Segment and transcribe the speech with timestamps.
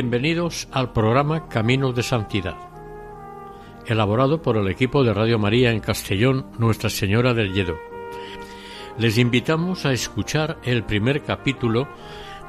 [0.00, 2.54] Bienvenidos al programa Caminos de Santidad,
[3.84, 7.76] elaborado por el equipo de Radio María en Castellón, Nuestra Señora del Lledo.
[8.96, 11.88] Les invitamos a escuchar el primer capítulo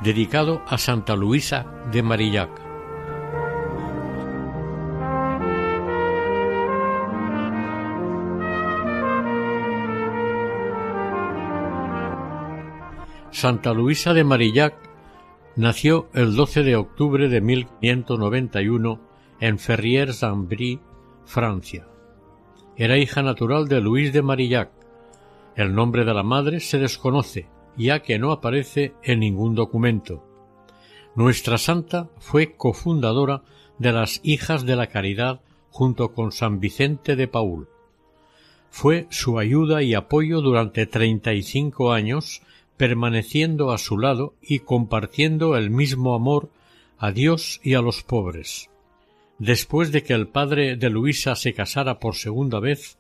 [0.04, 2.52] dedicado a Santa Luisa de Marillac.
[13.32, 14.89] Santa Luisa de Marillac
[15.60, 19.02] Nació el 12 de octubre de 1591
[19.42, 20.80] en Ferrières-en-Brie,
[21.26, 21.86] Francia.
[22.78, 24.72] Era hija natural de Luis de Marillac.
[25.58, 30.24] El nombre de la madre se desconoce, ya que no aparece en ningún documento.
[31.14, 33.42] Nuestra santa fue cofundadora
[33.80, 37.68] de las Hijas de la Caridad junto con San Vicente de Paul.
[38.70, 42.44] Fue su ayuda y apoyo durante treinta y cinco años
[42.80, 46.50] permaneciendo a su lado y compartiendo el mismo amor
[46.98, 48.70] a Dios y a los pobres.
[49.38, 52.98] Después de que el padre de Luisa se casara por segunda vez,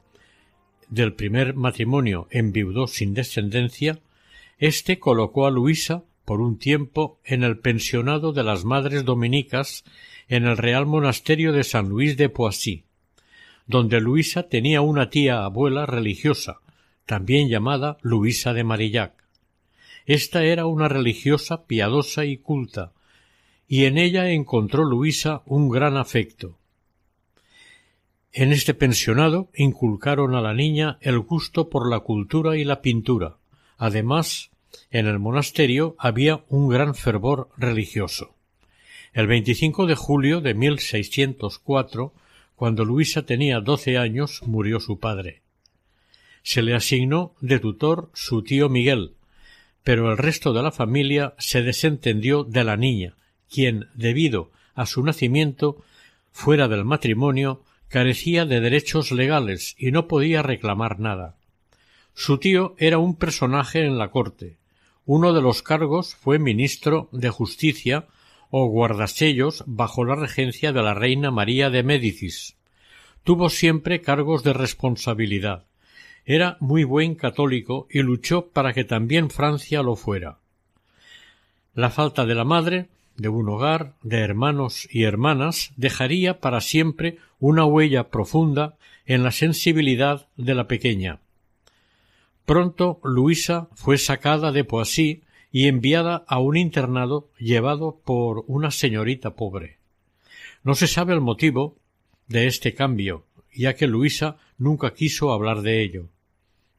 [0.89, 4.01] del primer matrimonio enviudó sin descendencia,
[4.57, 9.85] éste colocó a Luisa por un tiempo en el pensionado de las Madres Dominicas
[10.27, 12.83] en el Real Monasterio de San Luis de Poissy,
[13.65, 16.59] donde Luisa tenía una tía abuela religiosa,
[17.05, 19.18] también llamada Luisa de Marillac.
[20.09, 22.93] Esta era una religiosa piadosa y culta,
[23.67, 26.57] y en ella encontró Luisa un gran afecto.
[28.33, 33.37] En este pensionado inculcaron a la niña el gusto por la cultura y la pintura.
[33.77, 34.49] Además,
[34.89, 38.33] en el monasterio había un gran fervor religioso.
[39.13, 42.15] El 25 de julio de 1604,
[42.55, 45.43] cuando Luisa tenía doce años, murió su padre.
[46.41, 49.13] Se le asignó de tutor su tío Miguel,
[49.89, 53.15] pero el resto de la familia se desentendió de la niña,
[53.51, 55.77] quien, debido a su nacimiento
[56.31, 61.37] fuera del matrimonio, carecía de derechos legales y no podía reclamar nada.
[62.13, 64.57] Su tío era un personaje en la corte.
[65.07, 68.05] Uno de los cargos fue ministro de Justicia
[68.51, 72.57] o guardasellos bajo la regencia de la reina María de Médicis.
[73.23, 75.65] Tuvo siempre cargos de responsabilidad.
[76.31, 80.37] Era muy buen católico y luchó para que también Francia lo fuera.
[81.73, 82.85] La falta de la madre,
[83.17, 88.75] de un hogar, de hermanos y hermanas, dejaría para siempre una huella profunda
[89.07, 91.17] en la sensibilidad de la pequeña.
[92.45, 99.31] Pronto Luisa fue sacada de Poissy y enviada a un internado llevado por una señorita
[99.31, 99.77] pobre.
[100.63, 101.75] No se sabe el motivo
[102.27, 106.05] de este cambio, ya que Luisa nunca quiso hablar de ello.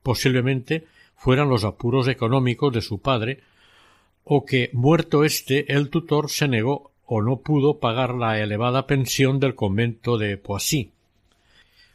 [0.02, 3.40] Posiblemente fueran los apuros económicos de su padre,
[4.24, 9.40] o que, muerto éste, el tutor se negó o no pudo pagar la elevada pensión
[9.40, 10.92] del convento de Poissy.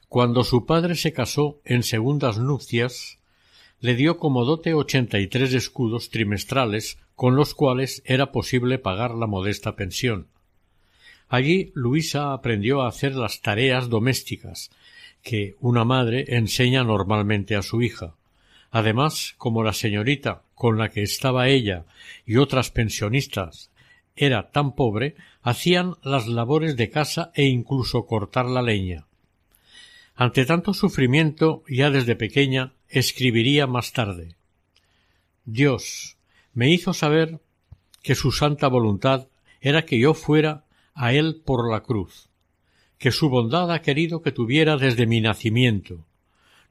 [0.10, 3.20] Cuando su padre se casó en segundas nupcias,
[3.80, 9.16] le dio como dote ochenta y tres escudos trimestrales con los cuales era posible pagar
[9.16, 10.28] la modesta pensión.
[11.28, 14.70] Allí Luisa aprendió a hacer las tareas domésticas,
[15.26, 18.14] que una madre enseña normalmente a su hija.
[18.70, 21.86] Además, como la señorita con la que estaba ella
[22.28, 23.72] y otras pensionistas
[24.16, 29.08] era tan pobre, hacían las labores de casa e incluso cortar la leña.
[30.16, 34.36] Ante tanto sufrimiento, ya desde pequeña, escribiría más tarde
[35.44, 36.18] Dios
[36.54, 37.40] me hizo saber
[38.04, 39.28] que su santa voluntad
[39.60, 42.30] era que yo fuera a él por la cruz
[42.98, 46.06] que su bondad ha querido que tuviera desde mi nacimiento,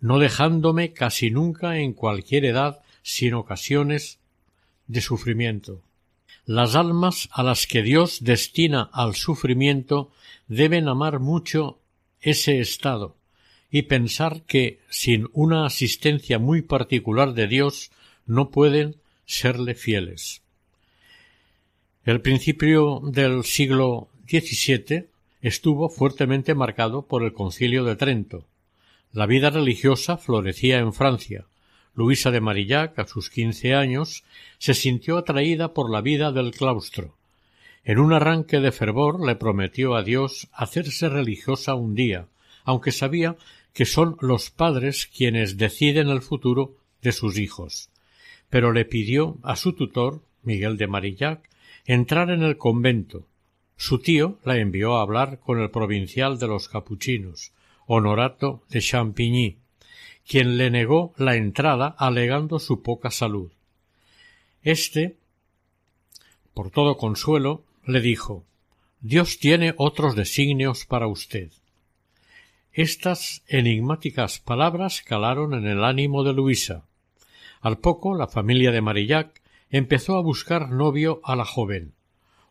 [0.01, 4.19] no dejándome casi nunca en cualquier edad sin ocasiones
[4.87, 5.83] de sufrimiento.
[6.47, 10.13] Las almas a las que Dios destina al sufrimiento
[10.47, 11.79] deben amar mucho
[12.21, 13.17] ese estado
[13.71, 17.91] y pensar que sin una asistencia muy particular de Dios
[18.27, 20.43] no pueden serle fieles.
[22.05, 25.07] El principio del siglo XVII
[25.45, 28.47] estuvo fuertemente marcado por el concilio de Trento.
[29.13, 31.45] La vida religiosa florecía en Francia.
[31.95, 34.25] Luisa de Marillac, a sus quince años,
[34.57, 37.15] se sintió atraída por la vida del claustro.
[37.85, 42.27] En un arranque de fervor le prometió a Dios hacerse religiosa un día,
[42.65, 43.37] aunque sabía
[43.75, 47.91] que son los padres quienes deciden el futuro de sus hijos.
[48.49, 51.51] Pero le pidió a su tutor, Miguel de Marillac,
[51.85, 53.27] entrar en el convento.
[53.77, 57.53] Su tío la envió a hablar con el provincial de los capuchinos,
[57.87, 59.59] Honorato de Champigny,
[60.27, 63.53] quien le negó la entrada alegando su poca salud.
[64.63, 65.17] Este,
[66.55, 68.45] por todo consuelo, le dijo
[69.01, 71.53] Dios tiene otros designios para usted.
[72.73, 76.87] Estas enigmáticas palabras calaron en el ánimo de Luisa.
[77.61, 81.93] Al poco la familia de Marillac empezó a buscar novio a la joven.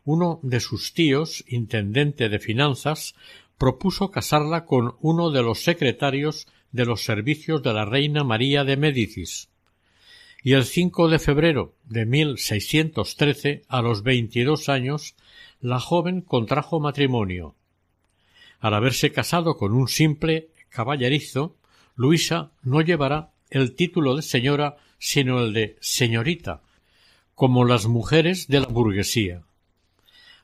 [0.04, 3.14] Uno de sus tíos, intendente de finanzas,
[3.58, 8.76] propuso casarla con uno de los secretarios de los servicios de la reina María de
[8.76, 9.48] Médicis.
[10.42, 15.14] Y el 5 de febrero de 1613, a los veintidós años,
[15.60, 17.54] la joven contrajo matrimonio.
[18.60, 21.56] Al haberse casado con un simple caballerizo,
[21.96, 26.60] Luisa no llevará el título de señora, sino el de señorita,
[27.34, 29.44] como las mujeres de la burguesía.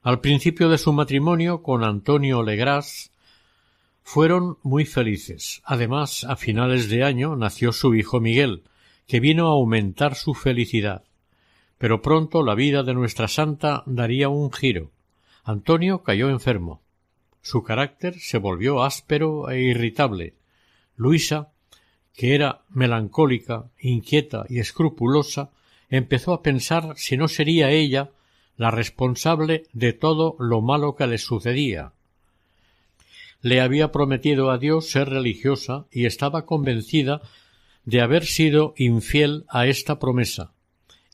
[0.03, 3.11] Al principio de su matrimonio con Antonio Legras
[4.03, 5.61] fueron muy felices.
[5.63, 8.63] Además, a finales de año nació su hijo Miguel,
[9.07, 11.05] que vino a aumentar su felicidad.
[11.77, 14.91] Pero pronto la vida de nuestra santa daría un giro.
[15.45, 16.81] Antonio cayó enfermo.
[17.43, 20.33] Su carácter se volvió áspero e irritable.
[20.97, 21.51] Luisa,
[22.15, 25.51] que era melancólica, inquieta y escrupulosa,
[25.91, 28.13] empezó a pensar si no sería ella
[28.61, 31.95] la responsable de todo lo malo que le sucedía.
[33.41, 37.23] Le había prometido a Dios ser religiosa y estaba convencida
[37.87, 40.53] de haber sido infiel a esta promesa.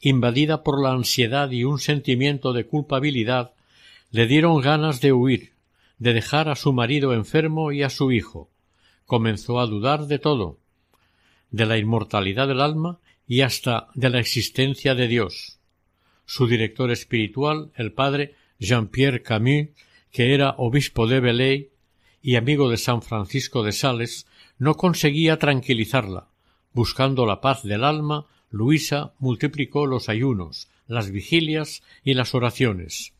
[0.00, 3.52] Invadida por la ansiedad y un sentimiento de culpabilidad,
[4.10, 5.52] le dieron ganas de huir,
[5.98, 8.50] de dejar a su marido enfermo y a su hijo.
[9.04, 10.58] Comenzó a dudar de todo,
[11.52, 15.55] de la inmortalidad del alma y hasta de la existencia de Dios.
[16.26, 19.68] Su director espiritual, el padre Jean-Pierre Camus,
[20.10, 21.70] que era obispo de Belay
[22.20, 24.26] y amigo de San Francisco de Sales,
[24.58, 26.28] no conseguía tranquilizarla.
[26.72, 33.12] Buscando la paz del alma, Luisa multiplicó los ayunos, las vigilias y las oraciones.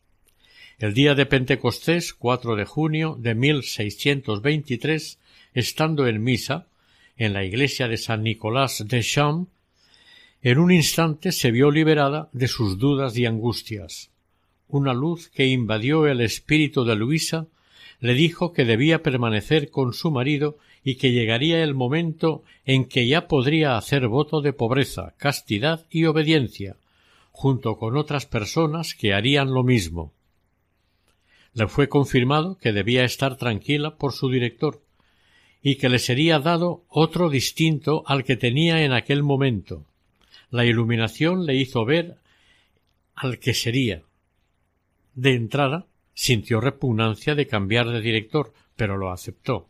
[0.79, 5.19] El día de Pentecostés, 4 de junio de 1623,
[5.53, 6.67] estando en misa,
[7.15, 9.49] en la iglesia de San Nicolás de Champs,
[10.41, 14.11] en un instante se vio liberada de sus dudas y angustias.
[14.67, 17.47] Una luz que invadió el espíritu de Luisa
[17.99, 23.07] le dijo que debía permanecer con su marido y que llegaría el momento en que
[23.07, 26.77] ya podría hacer voto de pobreza, castidad y obediencia,
[27.31, 30.13] junto con otras personas que harían lo mismo.
[31.53, 34.81] Le fue confirmado que debía estar tranquila por su director,
[35.63, 39.86] y que le sería dado otro distinto al que tenía en aquel momento,
[40.49, 42.17] la iluminación le hizo ver
[43.15, 44.03] al que sería.
[45.15, 49.67] De entrada sintió repugnancia de cambiar de director, pero lo aceptó.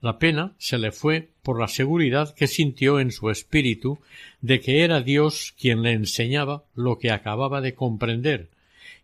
[0.00, 3.98] La pena se le fue por la seguridad que sintió en su espíritu
[4.40, 8.50] de que era Dios quien le enseñaba lo que acababa de comprender,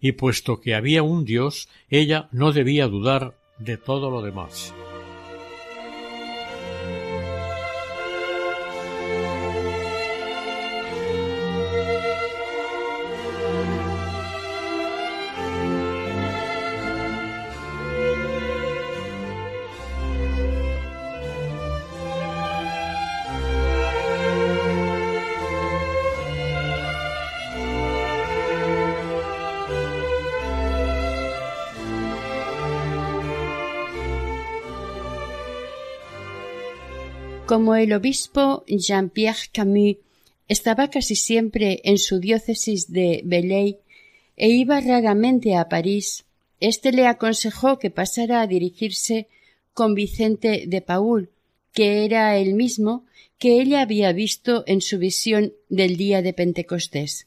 [0.00, 4.74] y puesto que había un Dios, ella no debía dudar de todo lo demás.
[37.52, 39.98] Como el obispo Jean-Pierre Camus
[40.48, 43.76] estaba casi siempre en su diócesis de Belley
[44.38, 46.24] e iba raramente a París,
[46.60, 49.28] éste le aconsejó que pasara a dirigirse
[49.74, 51.28] con Vicente de Paul,
[51.74, 53.04] que era el mismo
[53.36, 57.26] que ella había visto en su visión del día de Pentecostés.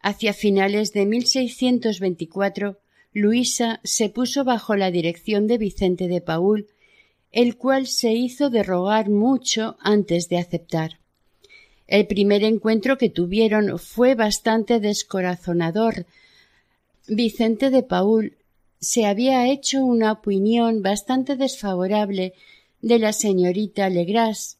[0.00, 2.78] Hacia finales de 1624,
[3.12, 6.68] Luisa se puso bajo la dirección de Vicente de Paul
[7.32, 10.98] el cual se hizo de rogar mucho antes de aceptar.
[11.86, 16.06] El primer encuentro que tuvieron fue bastante descorazonador.
[17.08, 18.36] Vicente de Paul
[18.80, 22.32] se había hecho una opinión bastante desfavorable
[22.80, 24.58] de la señorita Legras.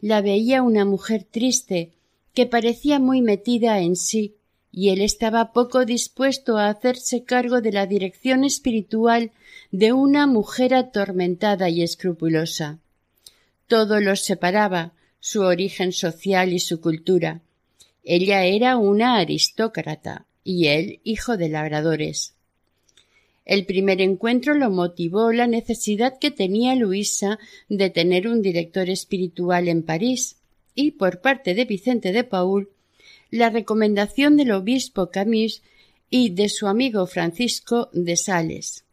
[0.00, 1.92] La veía una mujer triste,
[2.34, 4.34] que parecía muy metida en sí,
[4.70, 9.32] y él estaba poco dispuesto a hacerse cargo de la dirección espiritual
[9.70, 12.78] de una mujer atormentada y escrupulosa.
[13.66, 17.40] Todo los separaba, su origen social y su cultura.
[18.04, 22.34] Ella era una aristócrata y él hijo de labradores.
[23.44, 29.68] El primer encuentro lo motivó la necesidad que tenía Luisa de tener un director espiritual
[29.68, 30.36] en París
[30.74, 32.68] y por parte de Vicente de Paul
[33.30, 35.62] la recomendación del obispo Camus
[36.10, 38.84] y de su amigo Francisco de Sales.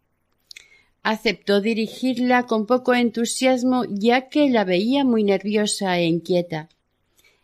[1.03, 6.69] Aceptó dirigirla con poco entusiasmo ya que la veía muy nerviosa e inquieta.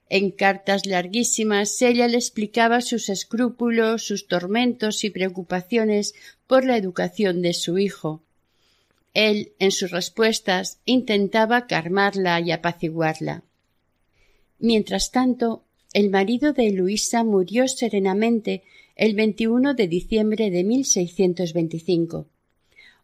[0.10, 6.16] En cartas larguísimas ella le explicaba sus escrúpulos, sus tormentos y preocupaciones
[6.48, 8.22] por la educación de su hijo.
[9.14, 13.44] Él, en sus respuestas, intentaba calmarla y apaciguarla.
[14.60, 18.64] Mientras tanto, el marido de Luisa murió serenamente
[18.96, 22.28] el 21 de diciembre de 1625.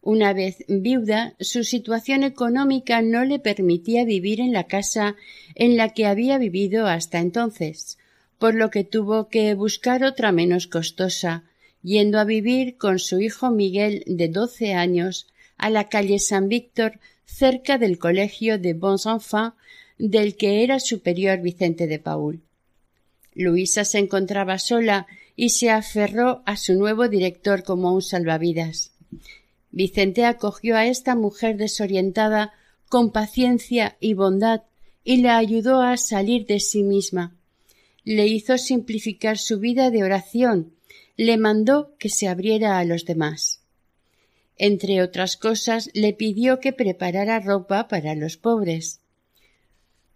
[0.00, 5.16] Una vez viuda, su situación económica no le permitía vivir en la casa
[5.54, 7.98] en la que había vivido hasta entonces,
[8.38, 11.44] por lo que tuvo que buscar otra menos costosa,
[11.82, 15.26] yendo a vivir con su hijo Miguel de doce años
[15.56, 19.56] a la calle San Víctor cerca del colegio de Bons Enfants
[19.98, 22.40] del que era superior Vicente de Paul.
[23.34, 25.06] Luisa se encontraba sola
[25.36, 28.92] y se aferró a su nuevo director como un salvavidas.
[29.70, 32.52] Vicente acogió a esta mujer desorientada
[32.88, 34.62] con paciencia y bondad
[35.04, 37.36] y la ayudó a salir de sí misma.
[38.04, 40.72] Le hizo simplificar su vida de oración,
[41.16, 43.60] le mandó que se abriera a los demás.
[44.56, 49.00] Entre otras cosas, le pidió que preparara ropa para los pobres.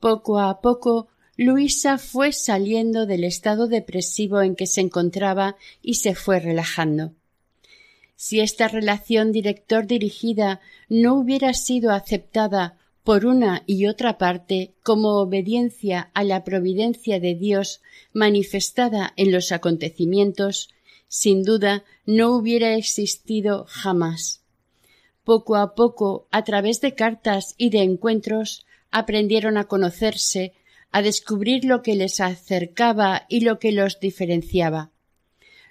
[0.00, 6.14] Poco a poco Luisa fue saliendo del estado depresivo en que se encontraba y se
[6.14, 7.12] fue relajando.
[8.16, 15.20] Si esta relación director dirigida no hubiera sido aceptada por una y otra parte como
[15.20, 17.80] obediencia a la providencia de Dios
[18.12, 20.68] manifestada en los acontecimientos,
[21.08, 24.42] sin duda no hubiera existido jamás.
[25.24, 30.52] Poco a poco, a través de cartas y de encuentros, aprendieron a conocerse,
[30.92, 34.90] a descubrir lo que les acercaba y lo que los diferenciaba.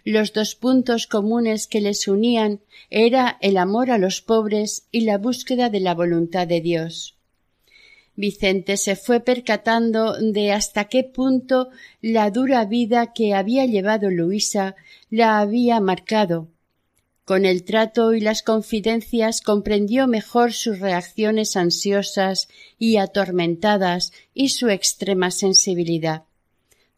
[0.03, 5.19] Los dos puntos comunes que les unían era el amor a los pobres y la
[5.19, 7.15] búsqueda de la voluntad de Dios.
[8.15, 11.69] Vicente se fue percatando de hasta qué punto
[12.01, 14.75] la dura vida que había llevado Luisa
[15.09, 16.49] la había marcado,
[17.31, 24.67] con el trato y las confidencias comprendió mejor sus reacciones ansiosas y atormentadas y su
[24.67, 26.23] extrema sensibilidad.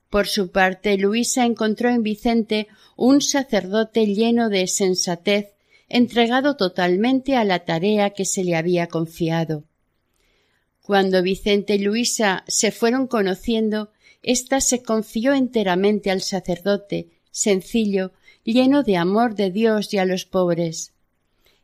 [0.09, 5.49] Por su parte, Luisa encontró en Vicente un sacerdote lleno de sensatez,
[5.87, 9.65] entregado totalmente a la tarea que se le había confiado.
[10.81, 13.91] Cuando Vicente y Luisa se fueron conociendo,
[14.23, 18.13] ésta se confió enteramente al sacerdote, sencillo,
[18.43, 20.93] lleno de amor de Dios y a los pobres.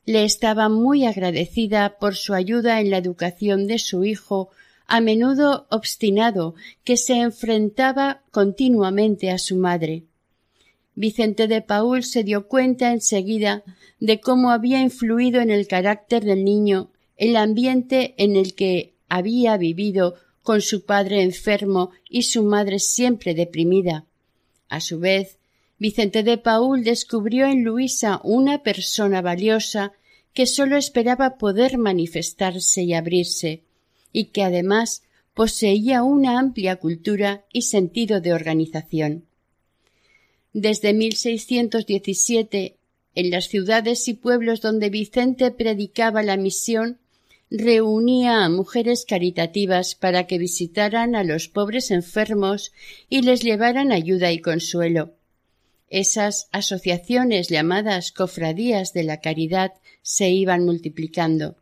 [0.05, 4.49] Le estaba muy agradecida por su ayuda en la educación de su hijo,
[4.87, 10.03] a menudo obstinado, que se enfrentaba continuamente a su madre.
[10.95, 13.63] Vicente de Paul se dio cuenta enseguida
[13.99, 19.57] de cómo había influido en el carácter del niño el ambiente en el que había
[19.57, 24.05] vivido con su padre enfermo y su madre siempre deprimida.
[24.69, 25.38] A su vez,
[25.79, 29.93] Vicente de Paul descubrió en Luisa una persona valiosa
[30.33, 33.63] que sólo esperaba poder manifestarse y abrirse,
[34.11, 39.23] y que además poseía una amplia cultura y sentido de organización.
[40.51, 42.75] Desde 1617,
[43.15, 46.99] en las ciudades y pueblos donde Vicente predicaba la misión,
[47.49, 52.73] reunía a mujeres caritativas para que visitaran a los pobres enfermos
[53.09, 55.13] y les llevaran ayuda y consuelo.
[55.89, 61.55] Esas asociaciones llamadas cofradías de la caridad se iban multiplicando,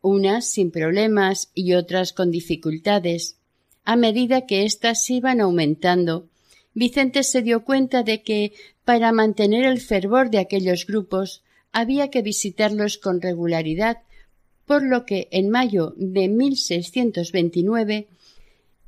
[0.00, 3.36] unas sin problemas y otras con dificultades.
[3.84, 6.28] A medida que éstas iban aumentando,
[6.74, 8.52] Vicente se dio cuenta de que,
[8.84, 13.98] para mantener el fervor de aquellos grupos, había que visitarlos con regularidad,
[14.66, 18.08] por lo que en mayo de 1629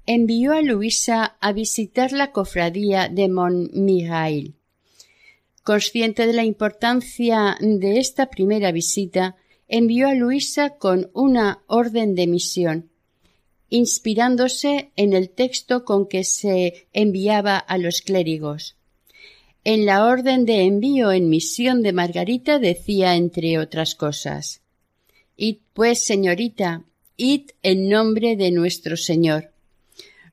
[0.06, 4.54] envió a Luisa a visitar la cofradía de Montmirail.
[5.62, 9.36] Consciente de la importancia de esta primera visita,
[9.68, 12.90] envió a Luisa con una orden de misión,
[13.68, 18.76] inspirándose en el texto con que se enviaba a los clérigos.
[19.64, 24.62] En la orden de envío en misión de Margarita decía, entre otras cosas,
[25.36, 26.84] Id pues, señorita,
[27.16, 29.55] id en nombre de nuestro Señor.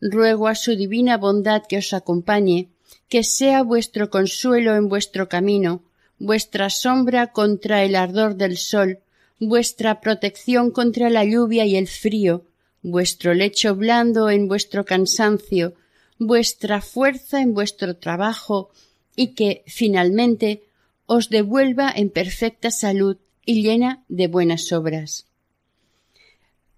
[0.05, 2.67] Ruego a su divina bondad que os acompañe,
[3.07, 5.81] que sea vuestro consuelo en vuestro camino,
[6.19, 8.99] vuestra sombra contra el ardor del sol,
[9.39, 12.43] vuestra protección contra la lluvia y el frío,
[12.81, 15.73] vuestro lecho blando en vuestro cansancio,
[16.19, 18.71] vuestra fuerza en vuestro trabajo,
[19.15, 20.63] y que, finalmente,
[21.05, 25.27] os devuelva en perfecta salud y llena de buenas obras.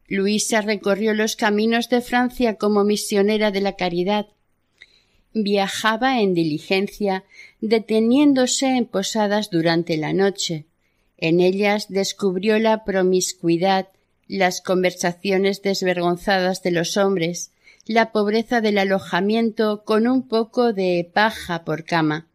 [0.07, 4.27] Luisa recorrió los caminos de Francia como misionera de la caridad.
[5.33, 7.24] Viajaba en diligencia,
[7.59, 10.65] deteniéndose en posadas durante la noche.
[11.17, 13.88] En ellas descubrió la promiscuidad,
[14.27, 17.51] las conversaciones desvergonzadas de los hombres,
[17.85, 22.27] la pobreza del alojamiento con un poco de paja por cama.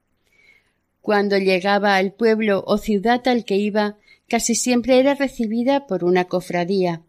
[1.01, 3.97] Cuando llegaba al pueblo o ciudad al que iba,
[4.29, 7.03] casi siempre era recibida por una cofradía.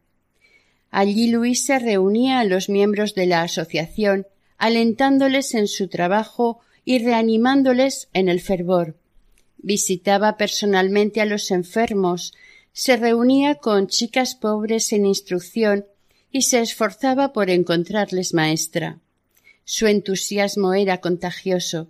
[0.92, 8.10] Allí Luisa reunía a los miembros de la asociación, alentándoles en su trabajo y reanimándoles
[8.14, 8.98] en el fervor.
[9.58, 12.34] Visitaba personalmente a los enfermos,
[12.74, 15.86] se reunía con chicas pobres en instrucción
[16.30, 19.00] y se esforzaba por encontrarles maestra.
[19.64, 21.88] Su entusiasmo era contagioso.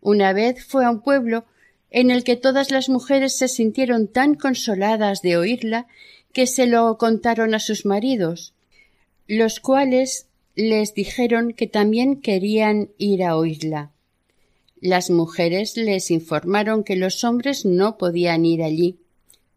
[0.00, 1.44] Una vez fue a un pueblo
[1.90, 5.86] en el que todas las mujeres se sintieron tan consoladas de oírla
[6.38, 8.54] que se lo contaron a sus maridos,
[9.26, 13.90] los cuales les dijeron que también querían ir a oírla.
[14.80, 19.00] Las mujeres les informaron que los hombres no podían ir allí,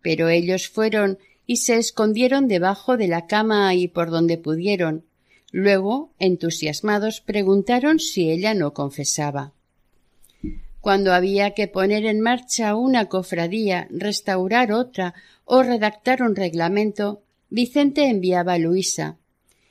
[0.01, 5.05] pero ellos fueron y se escondieron debajo de la cama y por donde pudieron.
[5.51, 9.53] Luego, entusiasmados, preguntaron si ella no confesaba.
[10.81, 15.13] Cuando había que poner en marcha una cofradía, restaurar otra
[15.45, 19.17] o redactar un reglamento, Vicente enviaba a Luisa,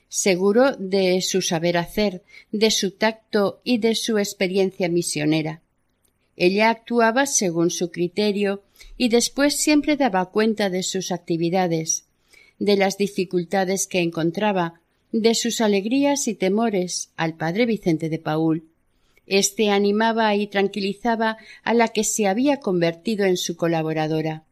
[0.08, 5.62] seguro de su saber hacer, de su tacto y de su experiencia misionera.
[6.36, 8.62] Ella actuaba según su criterio
[8.96, 12.04] y después siempre daba cuenta de sus actividades,
[12.58, 14.80] de las dificultades que encontraba,
[15.12, 18.69] de sus alegrías y temores al padre Vicente de Paul.
[19.26, 24.44] Este animaba y tranquilizaba a la que se había convertido en su colaboradora.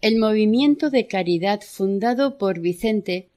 [0.00, 3.28] El movimiento de caridad fundado por Vicente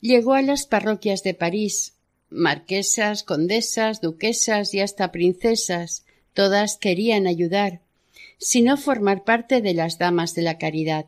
[0.00, 1.94] llegó a las parroquias de París,
[2.30, 7.80] marquesas, condesas, duquesas y hasta princesas, todas querían ayudar,
[8.38, 11.06] sino formar parte de las damas de la caridad.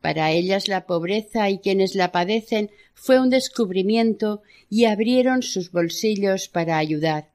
[0.00, 6.48] Para ellas la pobreza y quienes la padecen fue un descubrimiento y abrieron sus bolsillos
[6.48, 7.30] para ayudar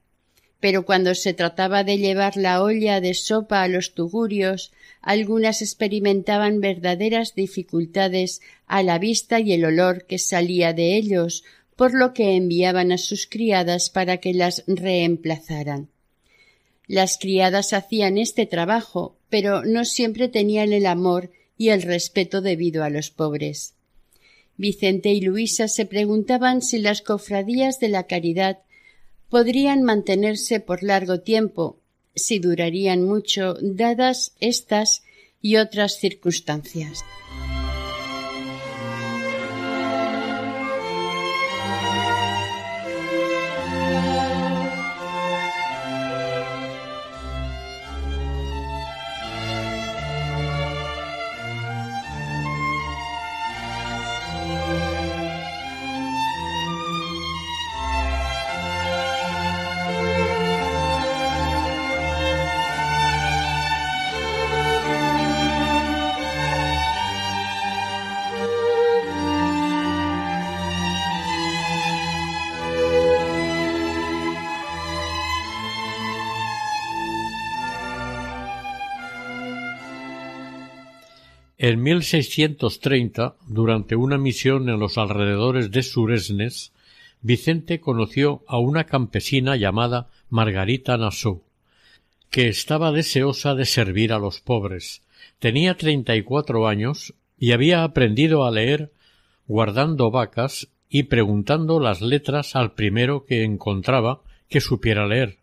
[0.64, 4.72] pero cuando se trataba de llevar la olla de sopa a los tugurios,
[5.02, 11.44] algunas experimentaban verdaderas dificultades a la vista y el olor que salía de ellos,
[11.76, 15.90] por lo que enviaban a sus criadas para que las reemplazaran.
[16.88, 22.86] Las criadas hacían este trabajo, pero no siempre tenían el amor y el respeto debido
[22.86, 23.74] a los pobres.
[24.56, 28.60] Vicente y Luisa se preguntaban si las cofradías de la caridad
[29.34, 31.80] podrían mantenerse por largo tiempo,
[32.14, 35.02] si durarían mucho, dadas estas
[35.42, 37.04] y otras circunstancias.
[81.66, 86.74] En 1630, durante una misión en los alrededores de Suresnes,
[87.22, 91.42] Vicente conoció a una campesina llamada Margarita Nassau,
[92.30, 95.04] que estaba deseosa de servir a los pobres.
[95.40, 98.92] Tenía treinta y cuatro años y había aprendido a leer
[99.48, 105.38] guardando vacas y preguntando las letras al primero que encontraba que supiera leer.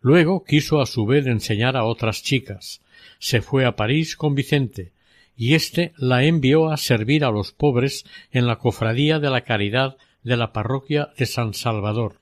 [0.00, 2.82] Luego quiso a su vez enseñar a otras chicas.
[3.18, 4.92] Se fue a París con Vicente,
[5.40, 9.96] y éste la envió a servir a los pobres en la cofradía de la caridad
[10.22, 12.16] de la parroquia de San Salvador.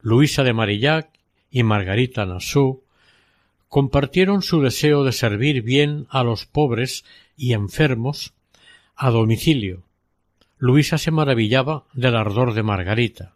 [0.00, 1.10] Luisa de Marillac
[1.50, 2.84] y Margarita Nassau
[3.68, 7.04] compartieron su deseo de servir bien a los pobres
[7.36, 8.32] y enfermos
[8.96, 9.82] a domicilio.
[10.56, 13.34] Luisa se maravillaba del ardor de Margarita.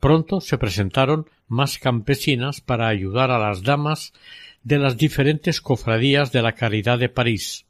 [0.00, 4.14] Pronto se presentaron más campesinas para ayudar a las damas
[4.62, 7.66] de las diferentes cofradías de la caridad de París.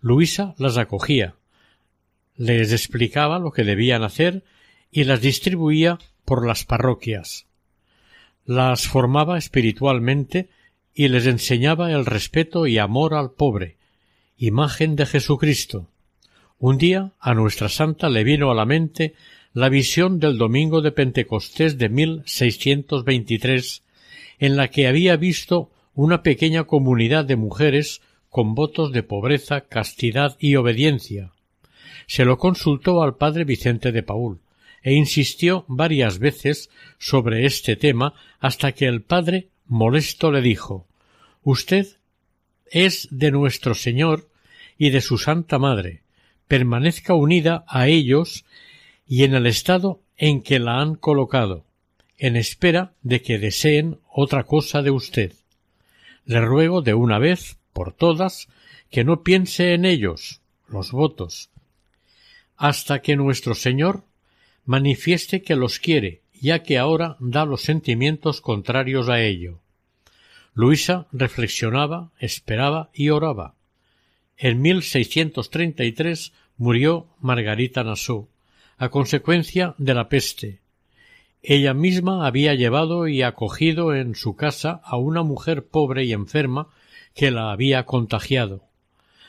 [0.00, 1.34] Luisa las acogía,
[2.36, 4.44] les explicaba lo que debían hacer
[4.90, 7.46] y las distribuía por las parroquias.
[8.46, 10.48] Las formaba espiritualmente
[10.94, 13.76] y les enseñaba el respeto y amor al pobre,
[14.38, 15.88] imagen de Jesucristo.
[16.58, 19.14] Un día a nuestra santa le vino a la mente
[19.52, 23.82] la visión del domingo de Pentecostés de 1623,
[24.38, 30.36] en la que había visto una pequeña comunidad de mujeres con votos de pobreza, castidad
[30.38, 31.32] y obediencia.
[32.06, 34.40] Se lo consultó al padre Vicente de Paul,
[34.82, 40.86] e insistió varias veces sobre este tema hasta que el padre molesto le dijo
[41.42, 41.86] Usted
[42.70, 44.28] es de nuestro Señor
[44.78, 46.02] y de su Santa Madre.
[46.48, 48.44] Permanezca unida a ellos
[49.06, 51.64] y en el estado en que la han colocado,
[52.16, 55.32] en espera de que deseen otra cosa de usted.
[56.24, 58.48] Le ruego de una vez por todas
[58.90, 61.50] que no piense en ellos, los votos,
[62.56, 64.04] hasta que nuestro Señor
[64.64, 69.60] manifieste que los quiere, ya que ahora da los sentimientos contrarios a ello.
[70.54, 73.54] Luisa reflexionaba, esperaba y oraba.
[74.36, 78.28] En 1633 murió Margarita Nassau,
[78.78, 80.60] a consecuencia de la peste.
[81.42, 86.68] Ella misma había llevado y acogido en su casa a una mujer pobre y enferma
[87.14, 88.62] que la había contagiado.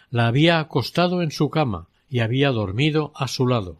[0.10, 3.80] La había acostado en su cama y había dormido a su lado,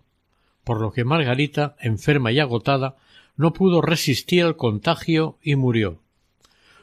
[0.64, 2.96] por lo que Margarita, enferma y agotada,
[3.36, 6.00] no pudo resistir el contagio y murió.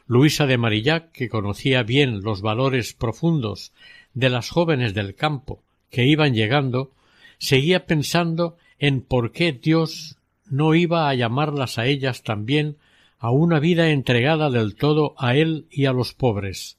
[0.07, 3.73] Luisa de Marillac, que conocía bien los valores profundos
[4.15, 6.93] de las jóvenes del campo que iban llegando,
[7.39, 12.77] seguía pensando en por qué Dios no iba a llamarlas a ellas también
[13.19, 16.78] a una vida entregada del todo a él y a los pobres.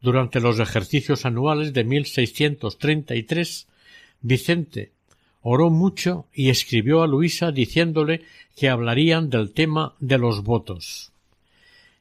[0.00, 3.68] Durante los ejercicios anuales de 1633,
[4.22, 4.92] Vicente
[5.42, 8.22] oró mucho y escribió a Luisa diciéndole
[8.56, 11.12] que hablarían del tema de los votos.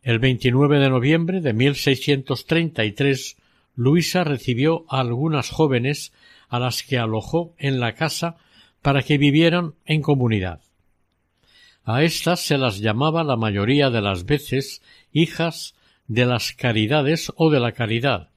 [0.01, 3.37] El 29 de noviembre de 1633,
[3.75, 6.13] Luisa recibió a algunas jóvenes
[6.47, 8.37] a las que alojó en la casa
[8.81, 10.61] para que vivieran en comunidad.
[11.83, 14.81] A estas se las llamaba la mayoría de las veces
[15.11, 15.75] hijas
[16.09, 18.29] de las caridades o de la caridad,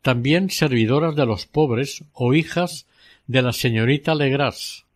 [0.00, 2.86] también servidoras de los pobres o hijas
[3.26, 4.86] de la señorita Legras.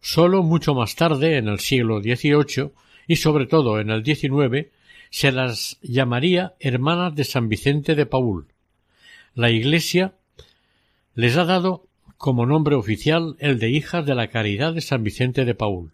[0.00, 2.70] Sólo mucho más tarde, en el siglo XVIII
[3.08, 4.68] y sobre todo en el XIX,
[5.10, 8.46] se las llamaría hermanas de San Vicente de Paul.
[9.34, 10.14] La Iglesia
[11.14, 15.44] les ha dado como nombre oficial el de hijas de la caridad de San Vicente
[15.44, 15.90] de Paul.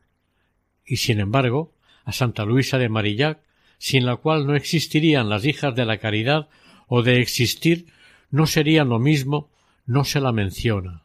[0.84, 1.72] Y sin embargo,
[2.04, 3.38] a Santa Luisa de Marillac
[3.84, 6.48] sin la cual no existirían las hijas de la caridad
[6.88, 7.84] o de existir
[8.30, 9.50] no serían lo mismo,
[9.84, 11.02] no se la menciona.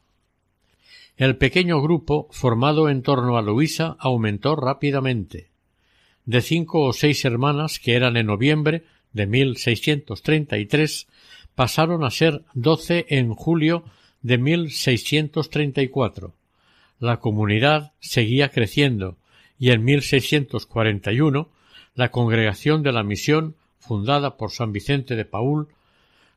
[1.18, 5.50] El pequeño grupo formado en torno a Luisa aumentó rápidamente.
[6.24, 11.08] De cinco o seis hermanas que eran en noviembre de 1633
[11.56, 13.84] pasaron a ser doce en julio
[14.22, 16.34] de 1634.
[16.98, 19.18] La comunidad seguía creciendo
[19.60, 21.59] y en 1641
[21.96, 25.68] la Congregación de la Misión, fundada por San Vicente de Paul,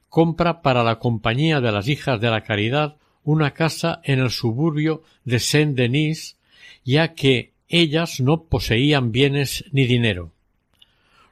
[0.08, 5.02] compra para la Compañía de las Hijas de la Caridad una casa en el suburbio
[5.24, 6.36] de Saint-Denis,
[6.84, 10.32] ya que ellas no poseían bienes ni dinero.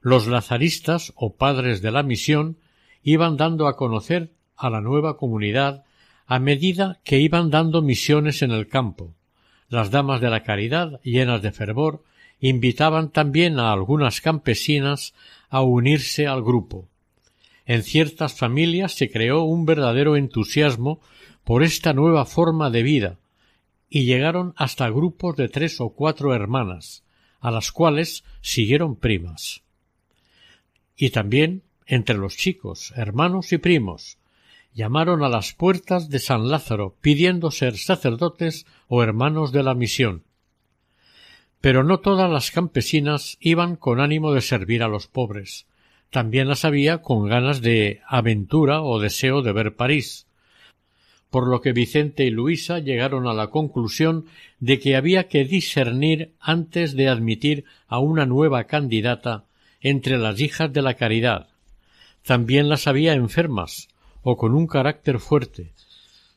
[0.00, 2.56] Los lazaristas o padres de la misión
[3.02, 5.84] iban dando a conocer a la nueva comunidad
[6.26, 9.12] a medida que iban dando misiones en el campo.
[9.68, 12.04] Las damas de la caridad, llenas de fervor,
[12.40, 15.14] invitaban también a algunas campesinas
[15.48, 16.88] a unirse al grupo.
[17.66, 21.00] En ciertas familias se creó un verdadero entusiasmo
[21.44, 23.18] por esta nueva forma de vida,
[23.88, 27.02] y llegaron hasta grupos de tres o cuatro hermanas,
[27.40, 29.62] a las cuales siguieron primas.
[30.96, 34.18] Y también entre los chicos, hermanos y primos,
[34.72, 40.22] llamaron a las puertas de San Lázaro pidiendo ser sacerdotes o hermanos de la misión.
[41.60, 45.66] Pero no todas las campesinas iban con ánimo de servir a los pobres.
[46.10, 50.26] También las había con ganas de aventura o deseo de ver París.
[51.30, 54.26] por lo que Vicente y Luisa llegaron a la conclusión
[54.58, 59.44] de que había que discernir antes de admitir a una nueva candidata
[59.80, 61.46] entre las hijas de la caridad.
[62.24, 63.88] También las había enfermas
[64.22, 65.70] o con un carácter fuerte.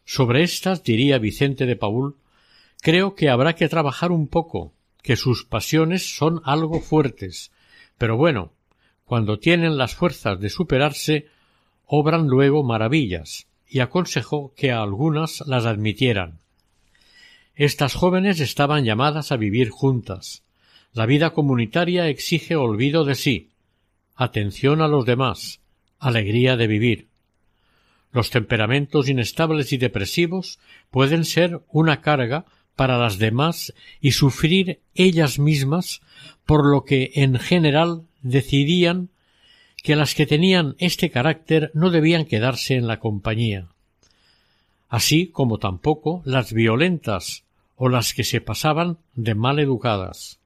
[0.06, 2.16] Sobre estas diría Vicente de Paul
[2.82, 7.52] creo que habrá que trabajar un poco, que sus pasiones son algo fuertes,
[8.00, 8.54] pero bueno,
[9.06, 11.28] cuando tienen las fuerzas de superarse,
[11.86, 16.40] obran luego maravillas, y aconsejó que a algunas las admitieran.
[17.54, 20.44] Estas jóvenes estaban llamadas a vivir juntas.
[20.94, 23.50] La vida comunitaria exige olvido de sí,
[24.16, 25.60] atención a los demás,
[26.00, 27.08] alegría de vivir.
[28.12, 30.60] Los temperamentos inestables y depresivos
[30.92, 36.02] pueden ser una carga para las demás y sufrir ellas mismas,
[36.46, 39.10] por lo que en general decidían
[39.84, 43.68] que las que tenían este carácter no debían quedarse en la compañía,
[44.90, 47.44] así como tampoco las violentas
[47.76, 50.40] o las que se pasaban de mal educadas.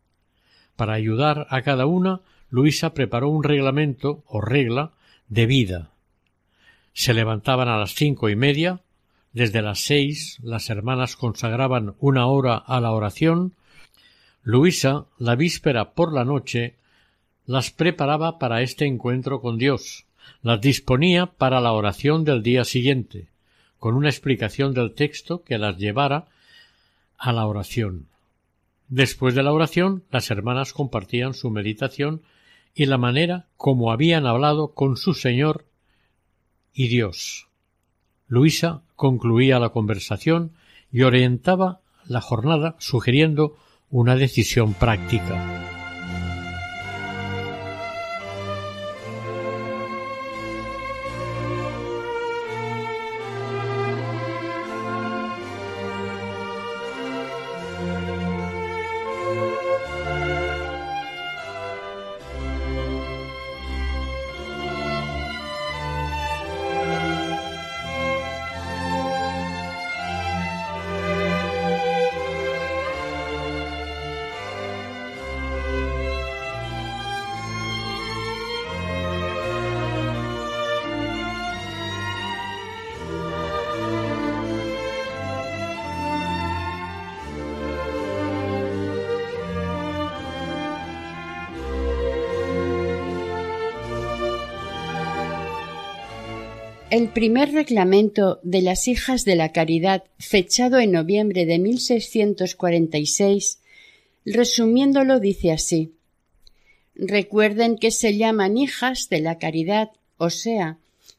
[0.75, 4.93] Para ayudar a cada una, Luisa preparó un reglamento o regla
[5.27, 5.91] de vida.
[6.93, 8.81] Se levantaban a las cinco y media,
[9.37, 13.53] desde las seis las hermanas consagraban una hora a la oración,
[14.41, 16.75] Luisa, la víspera por la noche,
[17.45, 20.05] las preparaba para este encuentro con Dios,
[20.41, 23.27] las disponía para la oración del día siguiente,
[23.77, 26.25] con una explicación del texto que las llevara
[27.19, 28.07] a la oración.
[28.87, 32.23] Después de la oración, las hermanas compartían su meditación
[32.73, 35.65] y la manera como habían hablado con su Señor
[36.73, 37.47] y Dios.
[38.27, 40.51] Luisa concluía la conversación
[40.91, 43.55] y orientaba la jornada sugiriendo
[43.89, 45.66] una decisión práctica.
[96.89, 103.59] El primer reglamento de las Hijas de la Caridad, fechado en noviembre de 1646,
[104.23, 105.91] resumiéndolo dice así.
[106.95, 110.77] Recuerden que se llaman hijas de la caridad, o sea,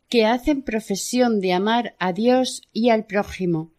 [0.08, 3.70] que hacen profesión de amar a Dios y al prójimo,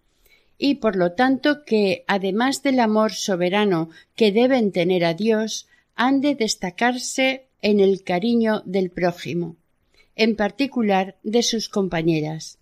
[0.59, 6.21] y por lo tanto que, además del amor soberano que deben tener a Dios, han
[6.21, 9.55] de destacarse en el cariño del prójimo
[10.19, 12.59] en particular de sus compañeras.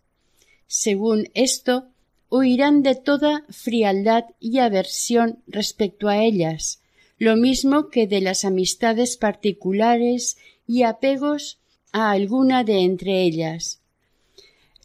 [0.67, 1.87] Según esto,
[2.29, 6.81] huirán de toda frialdad y aversión respecto a ellas,
[7.17, 11.57] lo mismo que de las amistades particulares y apegos
[11.91, 13.79] a alguna de entre ellas,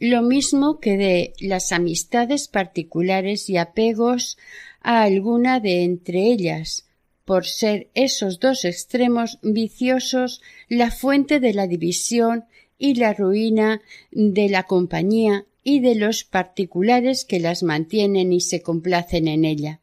[0.00, 4.38] lo mismo que de las amistades particulares y apegos
[4.80, 6.86] a alguna de entre ellas,
[7.26, 12.46] por ser esos dos extremos viciosos la fuente de la división
[12.82, 18.60] y la ruina de la compañía y de los particulares que las mantienen y se
[18.60, 19.80] complacen en ella.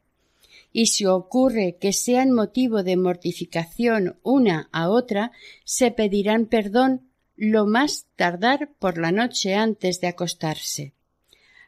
[0.73, 5.31] Y si ocurre que sean motivo de mortificación una a otra,
[5.63, 7.07] se pedirán perdón
[7.37, 10.91] lo más tardar por la noche antes de acostarse.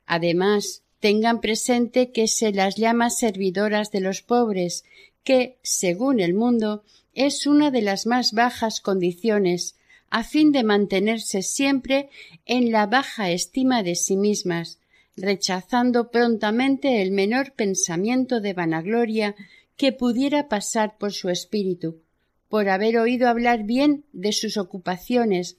[0.05, 4.83] Además, tengan presente que se las llama servidoras de los pobres,
[5.23, 9.75] que, según el mundo, es una de las más bajas condiciones,
[10.11, 12.09] a fin de mantenerse siempre
[12.45, 14.77] en la baja estima de sí mismas,
[15.15, 19.35] rechazando prontamente el menor pensamiento de vanagloria
[19.77, 22.01] que pudiera pasar por su espíritu,
[22.49, 25.57] por haber oído hablar bien de sus ocupaciones,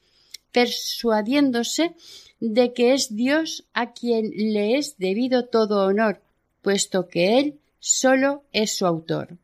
[0.53, 1.95] persuadiéndose
[2.38, 6.21] de que es Dios a quien le es debido todo honor,
[6.61, 9.38] puesto que Él solo es su autor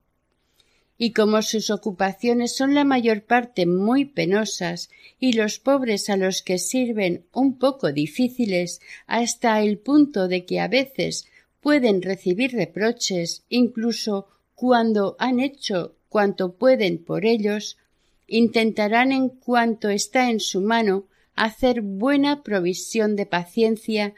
[0.99, 6.43] y como sus ocupaciones son la mayor parte muy penosas y los pobres a los
[6.43, 11.27] que sirven un poco difíciles hasta el punto de que a veces
[11.61, 17.79] pueden recibir reproches incluso cuando han hecho cuanto pueden por ellos,
[18.27, 21.07] intentarán en cuanto está en su mano
[21.37, 24.15] hacer buena provisión de paciencia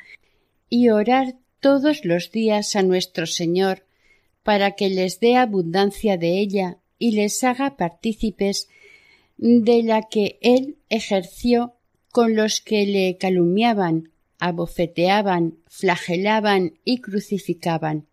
[0.70, 3.84] y orar todos los días a nuestro Señor
[4.50, 8.68] para que les dé abundancia de ella y les haga partícipes
[9.36, 11.74] de la que él ejerció
[12.10, 14.10] con los que le calumniaban,
[14.40, 18.08] abofeteaban, flagelaban y crucificaban.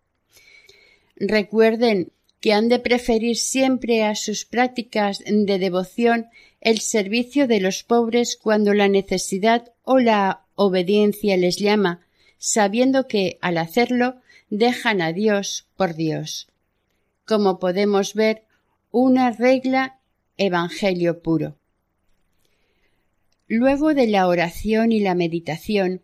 [1.16, 6.28] Recuerden que han de preferir siempre a sus prácticas de devoción
[6.60, 12.06] el servicio de los pobres cuando la necesidad o la obediencia les llama,
[12.38, 14.20] sabiendo que, al hacerlo,
[14.50, 16.48] dejan a Dios por Dios.
[17.26, 18.44] Como podemos ver,
[18.90, 19.98] una regla
[20.36, 21.56] evangelio puro.
[23.46, 26.02] Luego de la oración y la meditación,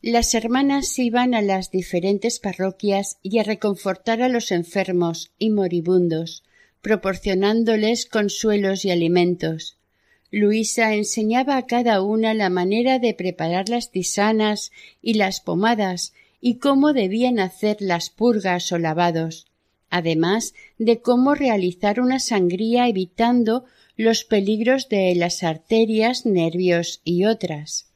[0.00, 6.44] las hermanas iban a las diferentes parroquias y a reconfortar a los enfermos y moribundos,
[6.82, 9.78] proporcionándoles consuelos y alimentos.
[10.30, 16.12] Luisa enseñaba a cada una la manera de preparar las tisanas y las pomadas
[16.46, 19.46] y cómo debían hacer las purgas o lavados,
[19.88, 23.64] además de cómo realizar una sangría evitando
[23.96, 27.86] los peligros de las arterias, nervios y otras.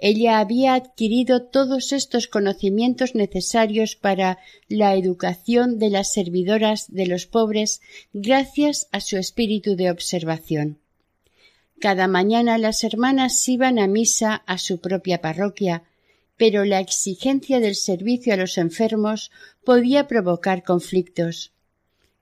[0.00, 4.38] Ella había adquirido todos estos conocimientos necesarios para
[4.68, 7.80] la educación de las servidoras de los pobres
[8.12, 10.78] gracias a su espíritu de observación.
[11.78, 15.84] Cada mañana las hermanas iban a misa a su propia parroquia,
[16.38, 19.30] pero la exigencia del servicio a los enfermos
[19.64, 21.52] podía provocar conflictos.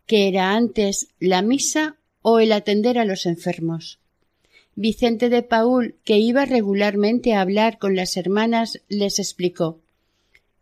[0.07, 4.00] ¿Qué era antes la misa o el atender a los enfermos?
[4.74, 9.81] Vicente de Paul, que iba regularmente a hablar con las hermanas, les explicó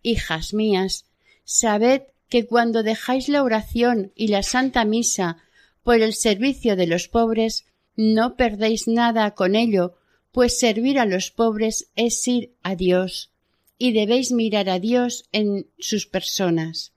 [0.03, 1.07] Hijas mías,
[1.45, 5.39] sabed que cuando dejáis la oración y la Santa Misa
[5.83, 9.97] por el servicio de los pobres, no perdéis nada con ello,
[10.33, 13.34] pues servir a los pobres es ir a Dios,
[13.79, 16.93] y debéis mirar a Dios en sus personas.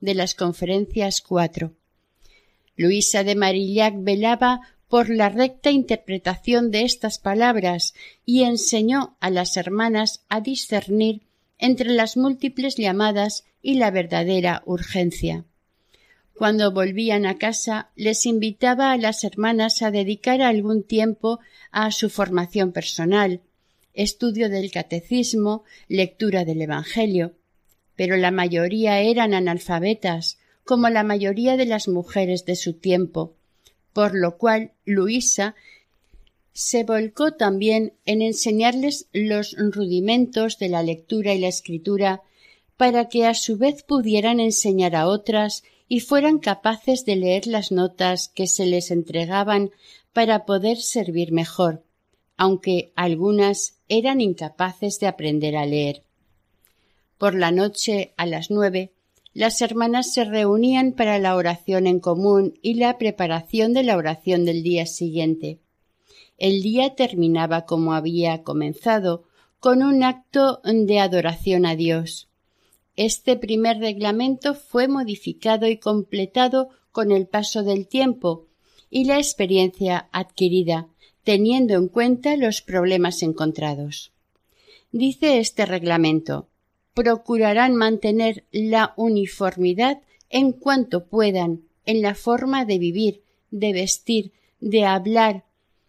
[0.00, 1.74] De las conferencias cuatro.
[2.76, 9.56] Luisa de Marillac velaba por la recta interpretación de estas palabras y enseñó a las
[9.56, 11.22] hermanas a discernir
[11.58, 15.44] entre las múltiples llamadas y la verdadera urgencia.
[16.34, 22.10] Cuando volvían a casa les invitaba a las hermanas a dedicar algún tiempo a su
[22.10, 23.40] formación personal,
[23.96, 27.34] estudio del catecismo, lectura del Evangelio.
[27.96, 33.34] Pero la mayoría eran analfabetas, como la mayoría de las mujeres de su tiempo,
[33.92, 35.54] por lo cual Luisa
[36.52, 42.22] se volcó también en enseñarles los rudimentos de la lectura y la escritura
[42.76, 47.72] para que a su vez pudieran enseñar a otras y fueran capaces de leer las
[47.72, 49.70] notas que se les entregaban
[50.12, 51.84] para poder servir mejor,
[52.36, 56.02] aunque algunas eran incapaces de aprender a leer.
[57.18, 58.92] Por la noche, a las nueve,
[59.32, 64.44] las hermanas se reunían para la oración en común y la preparación de la oración
[64.44, 65.60] del día siguiente.
[66.38, 69.24] El día terminaba como había comenzado,
[69.60, 72.28] con un acto de adoración a Dios.
[72.94, 78.46] Este primer reglamento fue modificado y completado con el paso del tiempo
[78.90, 80.88] y la experiencia adquirida,
[81.26, 84.12] teniendo en cuenta los problemas encontrados.
[84.92, 86.46] Dice este reglamento
[86.94, 94.84] procurarán mantener la uniformidad en cuanto puedan en la forma de vivir, de vestir, de
[94.84, 95.44] hablar,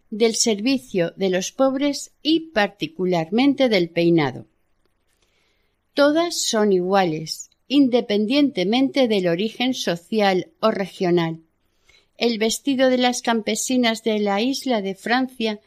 [0.09, 4.47] del servicio de los pobres y particularmente del peinado.
[5.93, 11.41] Todas son iguales, independientemente del origen social o regional.
[12.17, 15.59] El vestido de las campesinas de la isla de Francia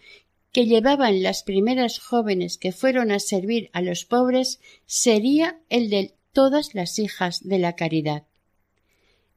[0.53, 6.15] que llevaban las primeras jóvenes que fueron a servir a los pobres sería el de
[6.33, 8.25] todas las hijas de la caridad.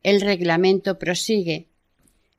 [0.01, 1.67] El reglamento prosigue.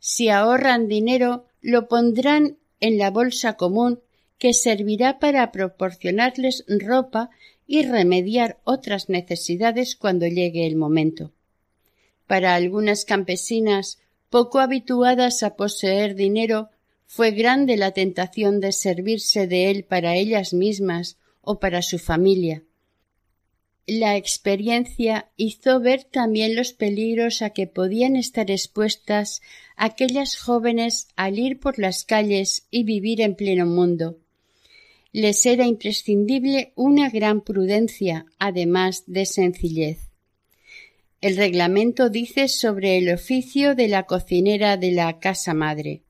[0.01, 4.01] Si ahorran dinero, lo pondrán en la bolsa común
[4.39, 7.31] que servirá para proporcionarles ropa
[7.67, 11.33] y remediar otras necesidades cuando llegue el momento.
[12.27, 13.99] Para algunas campesinas
[14.35, 16.69] poco habituadas a poseer dinero,
[17.07, 22.65] fue grande la tentación de servirse de él para ellas mismas o para su familia.
[23.87, 29.41] La experiencia hizo ver también los peligros a que podían estar expuestas
[29.77, 34.19] aquellas jóvenes al ir por las calles y vivir en pleno mundo.
[35.13, 40.14] Les era imprescindible una gran prudencia, además de sencillez.
[41.25, 46.05] El reglamento dice sobre el oficio de la cocinera de la casa madre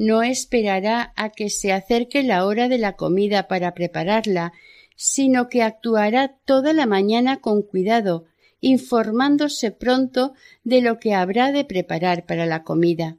[0.00, 4.54] no esperará a que se acerque la hora de la comida para prepararla,
[4.96, 8.24] sino que actuará toda la mañana con cuidado,
[8.62, 10.32] informándose pronto
[10.64, 13.18] de lo que habrá de preparar para la comida.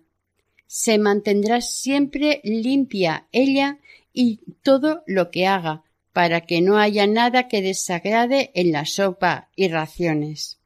[0.65, 3.77] Se mantendrá siempre limpia ella
[4.11, 9.51] y todo lo que haga, para que no haya nada que desagrade en la sopa
[9.55, 10.60] y raciones.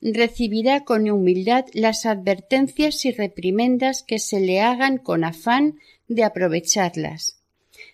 [0.00, 7.40] Recibirá con humildad las advertencias y reprimendas que se le hagan con afán de aprovecharlas.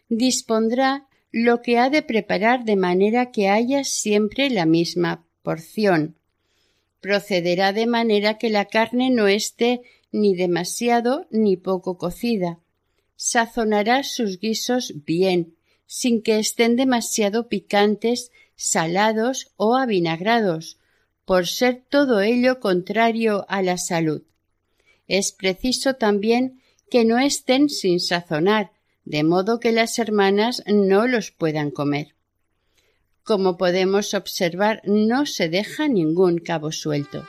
[0.09, 6.17] Dispondrá lo que ha de preparar de manera que haya siempre la misma porción.
[7.01, 9.83] Procederá de manera que la carne no esté
[10.13, 12.61] ni demasiado ni poco cocida.
[13.17, 20.79] Sazonará sus guisos bien, sin que estén demasiado picantes, salados o avinagrados,
[21.25, 24.23] por ser todo ello contrario a la salud.
[25.07, 26.61] Es preciso también
[26.91, 28.73] que no estén sin sazonar,
[29.05, 32.15] de modo que las hermanas no los puedan comer.
[33.23, 37.27] Como podemos observar, no se deja ningún cabo suelto.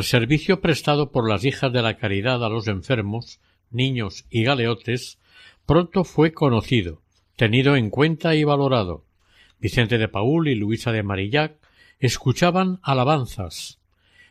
[0.00, 3.38] El servicio prestado por las hijas de la caridad a los enfermos,
[3.70, 5.18] niños y galeotes
[5.66, 7.02] pronto fue conocido,
[7.36, 9.04] tenido en cuenta y valorado.
[9.58, 11.58] Vicente de Paul y Luisa de Marillac
[11.98, 13.78] escuchaban alabanzas.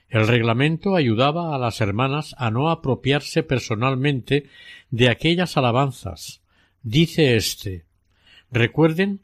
[0.09, 4.49] El reglamento ayudaba a las hermanas a no apropiarse personalmente
[4.89, 6.41] de aquellas alabanzas.
[6.81, 7.85] Dice éste
[8.51, 9.21] Recuerden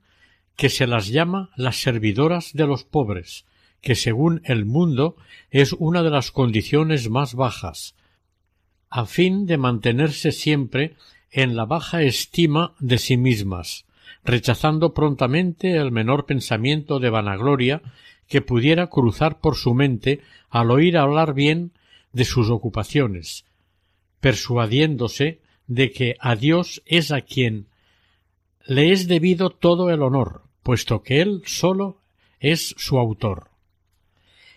[0.56, 3.48] que se las llama las servidoras de los pobres,
[3.86, 5.16] que según el mundo
[5.52, 7.94] es una de las condiciones más bajas,
[8.90, 10.96] a fin de mantenerse siempre
[11.30, 13.86] en la baja estima de sí mismas,
[14.24, 17.84] rechazando prontamente el menor pensamiento de vanagloria
[18.28, 21.72] que pudiera cruzar por su mente al oír hablar bien
[22.12, 23.46] de sus ocupaciones,
[24.20, 27.68] persuadiéndose de que a Dios es a quien
[28.66, 32.02] le es debido todo el honor, puesto que él solo
[32.40, 33.54] es su autor.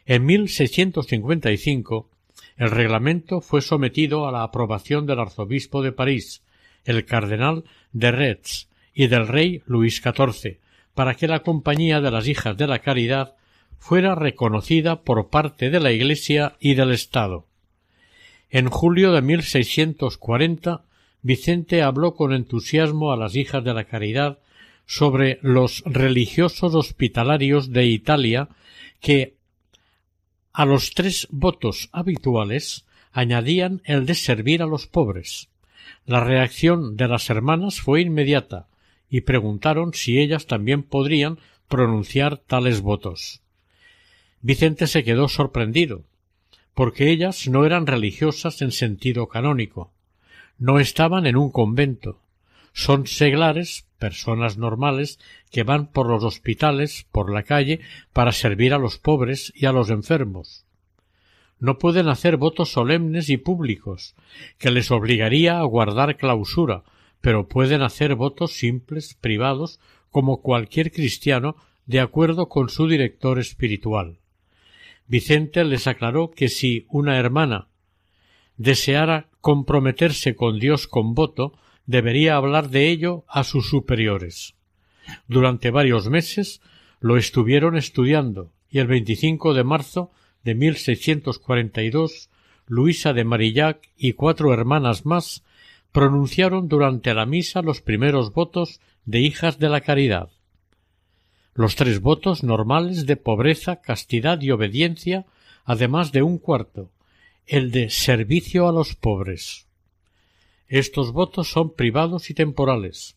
[0.08, 2.08] En 1655
[2.56, 6.42] el reglamento fue sometido a la aprobación del arzobispo de París,
[6.86, 10.60] el cardenal de Retz y del rey Luis XIV,
[10.94, 13.34] para que la Compañía de las Hijas de la Caridad
[13.76, 17.46] fuera reconocida por parte de la Iglesia y del Estado.
[18.48, 20.84] En julio de 1640
[21.20, 24.38] Vicente habló con entusiasmo a las Hijas de la Caridad
[24.86, 28.48] sobre los religiosos hospitalarios de Italia
[29.00, 29.37] que
[30.58, 35.50] a los tres votos habituales añadían el de servir a los pobres.
[36.04, 38.66] La reacción de las hermanas fue inmediata
[39.08, 41.38] y preguntaron si ellas también podrían
[41.68, 43.40] pronunciar tales votos.
[44.40, 46.02] Vicente se quedó sorprendido,
[46.74, 49.92] porque ellas no eran religiosas en sentido canónico,
[50.58, 52.18] no estaban en un convento,
[52.72, 55.18] son seglares, personas normales,
[55.50, 57.80] que van por los hospitales, por la calle,
[58.12, 60.64] para servir a los pobres y a los enfermos.
[61.60, 64.14] No pueden hacer votos solemnes y públicos,
[64.58, 66.84] que les obligaría a guardar clausura,
[67.20, 71.56] pero pueden hacer votos simples, privados, como cualquier cristiano,
[71.86, 74.18] de acuerdo con su director espiritual.
[75.08, 77.68] Vicente les aclaró que si una hermana
[78.56, 81.54] deseara comprometerse con Dios con voto,
[81.88, 84.54] debería hablar de ello a sus superiores.
[85.26, 86.60] Durante varios meses
[87.00, 90.12] lo estuvieron estudiando y el 25 de marzo
[90.44, 92.28] de 1642
[92.66, 95.42] Luisa de Marillac y cuatro hermanas más
[95.90, 100.28] pronunciaron durante la misa los primeros votos de hijas de la caridad.
[101.54, 105.24] Los tres votos normales de pobreza, castidad y obediencia,
[105.64, 106.90] además de un cuarto,
[107.46, 109.67] el de servicio a los pobres.
[110.68, 113.16] Estos votos son privados y temporales.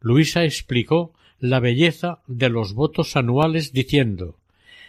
[0.00, 4.36] Luisa explicó la belleza de los votos anuales diciendo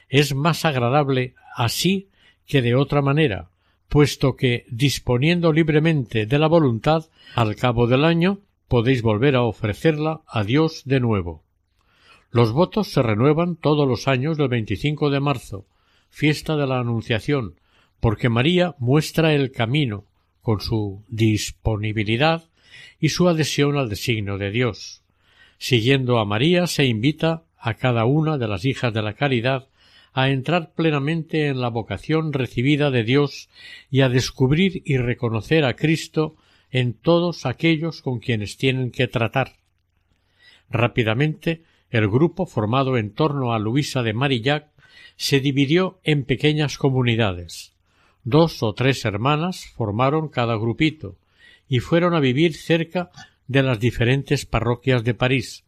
[0.09, 2.09] es más agradable así
[2.45, 3.49] que de otra manera,
[3.89, 10.21] puesto que, disponiendo libremente de la voluntad, al cabo del año podéis volver a ofrecerla
[10.27, 11.43] a Dios de nuevo.
[12.31, 15.65] Los votos se renuevan todos los años del 25 de marzo,
[16.09, 17.55] fiesta de la Anunciación,
[17.99, 20.05] porque María muestra el camino,
[20.47, 22.45] con su disponibilidad
[23.01, 25.03] y su adhesión al designio de Dios.
[25.57, 29.67] Siguiendo a María se invita a cada una de las hijas de la caridad
[30.13, 33.49] a entrar plenamente en la vocación recibida de Dios
[33.91, 36.37] y a descubrir y reconocer a Cristo
[36.71, 39.57] en todos aquellos con quienes tienen que tratar.
[40.69, 44.69] Rápidamente el grupo formado en torno a Luisa de Marillac
[45.17, 47.76] se dividió en pequeñas comunidades.
[48.29, 51.15] Dos o tres hermanas formaron cada grupito
[51.69, 53.09] y fueron a vivir cerca
[53.47, 55.63] de las diferentes parroquias de París,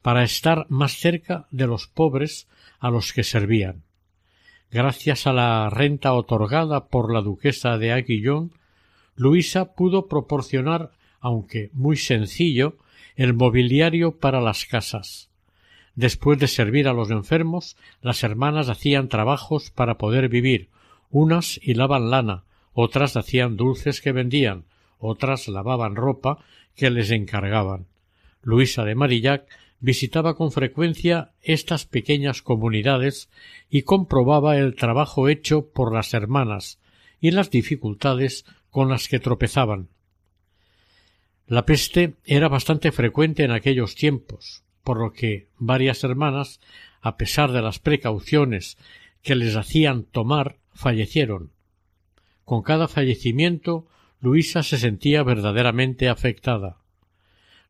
[0.00, 2.46] para estar más cerca de los pobres
[2.78, 3.82] a los que servían.
[4.70, 8.52] Gracias a la renta otorgada por la duquesa de Aguillon,
[9.16, 12.76] Luisa pudo proporcionar, aunque muy sencillo,
[13.16, 15.30] el mobiliario para las casas.
[15.96, 20.68] Después de servir a los enfermos, las hermanas hacían trabajos para poder vivir.
[21.10, 24.64] Unas hilaban lana, otras hacían dulces que vendían,
[24.98, 26.38] otras lavaban ropa
[26.74, 27.86] que les encargaban.
[28.42, 29.46] Luisa de Marillac
[29.80, 33.28] visitaba con frecuencia estas pequeñas comunidades
[33.68, 36.78] y comprobaba el trabajo hecho por las hermanas
[37.20, 39.88] y las dificultades con las que tropezaban.
[41.46, 46.60] La peste era bastante frecuente en aquellos tiempos, por lo que varias hermanas,
[47.02, 48.78] a pesar de las precauciones
[49.22, 51.52] que les hacían tomar, fallecieron.
[52.44, 53.86] Con cada fallecimiento
[54.20, 56.78] Luisa se sentía verdaderamente afectada.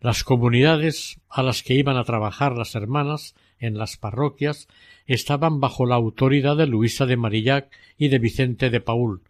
[0.01, 4.69] Las comunidades a las que iban a trabajar las hermanas en las parroquias
[5.07, 9.23] estaban bajo la autoridad de Luisa de Marillac y de Vicente de Paul,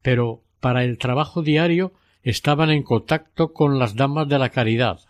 [0.00, 1.92] pero para el trabajo diario
[2.22, 5.00] estaban en contacto con las damas de la caridad.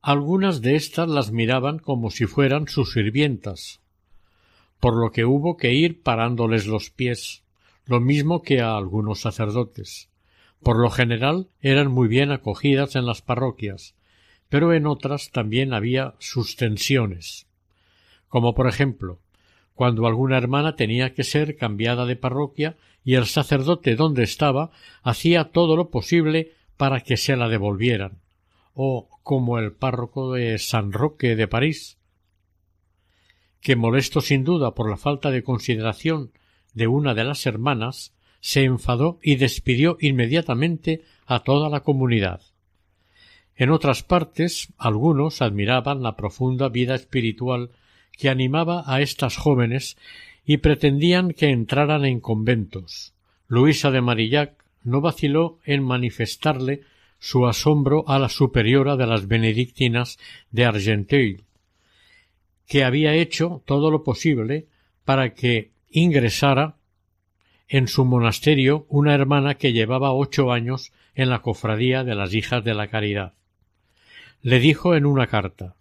[0.00, 3.80] Algunas de éstas las miraban como si fueran sus sirvientas,
[4.80, 7.44] por lo que hubo que ir parándoles los pies,
[7.86, 10.10] lo mismo que a algunos sacerdotes.
[10.62, 13.94] Por lo general eran muy bien acogidas en las parroquias,
[14.48, 17.46] pero en otras también había sus tensiones.
[18.28, 19.20] Como por ejemplo,
[19.74, 24.70] cuando alguna hermana tenía que ser cambiada de parroquia y el sacerdote donde estaba
[25.02, 28.18] hacía todo lo posible para que se la devolvieran,
[28.74, 31.95] o como el párroco de San Roque de París,
[33.66, 36.30] que molesto sin duda por la falta de consideración
[36.72, 42.42] de una de las hermanas, se enfadó y despidió inmediatamente a toda la comunidad.
[43.56, 47.70] En otras partes algunos admiraban la profunda vida espiritual
[48.12, 49.96] que animaba a estas jóvenes
[50.44, 53.14] y pretendían que entraran en conventos.
[53.48, 56.82] Luisa de Marillac no vaciló en manifestarle
[57.18, 60.20] su asombro a la superiora de las benedictinas
[60.52, 61.45] de Argenteuil,
[62.66, 64.66] que había hecho todo lo posible
[65.04, 66.76] para que ingresara
[67.68, 72.62] en su monasterio una hermana que llevaba ocho años en la cofradía de las hijas
[72.64, 73.34] de la caridad.
[74.42, 75.74] Le dijo en una carta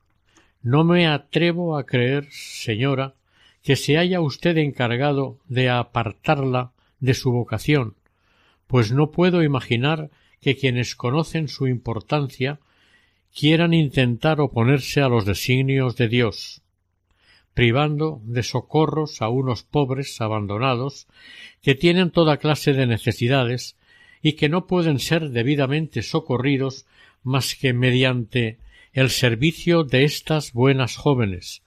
[0.62, 3.14] No me atrevo a creer, señora,
[3.62, 7.96] que se haya usted encargado de apartarla de su vocación,
[8.68, 10.10] pues no puedo imaginar
[10.42, 12.60] que quienes conocen su importancia
[13.34, 16.62] quieran intentar oponerse a los designios de Dios,
[17.56, 21.08] privando de socorros a unos pobres abandonados
[21.64, 23.76] que tienen toda clase de necesidades
[24.22, 26.86] y que no pueden ser debidamente socorridos
[27.24, 28.60] más que mediante
[28.94, 31.64] el servicio de estas buenas jóvenes,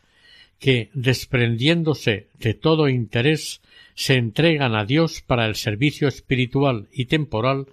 [0.59, 3.61] que, desprendiéndose de todo interés,
[3.95, 7.67] se entregan a Dios para el servicio espiritual y temporal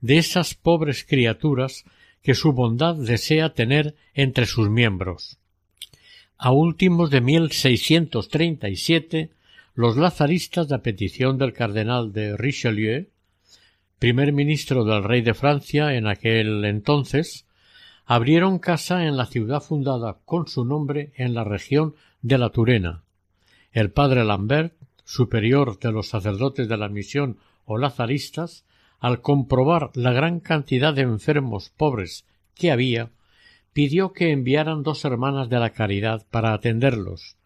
[0.00, 1.84] de esas pobres criaturas
[2.22, 5.38] que su bondad desea tener entre sus miembros.
[6.44, 9.30] A últimos de 1637,
[9.74, 13.08] los lazaristas, a petición del cardenal de Richelieu,
[13.98, 17.46] primer ministro del rey de Francia en aquel entonces,
[18.04, 23.04] abrieron casa en la ciudad fundada con su nombre en la región de la Turena.
[23.72, 28.66] El padre Lambert, superior de los sacerdotes de la misión o lazaristas,
[29.00, 33.12] al comprobar la gran cantidad de enfermos pobres que había,
[33.74, 37.36] pidió que enviaran dos hermanas de la caridad para atenderlos.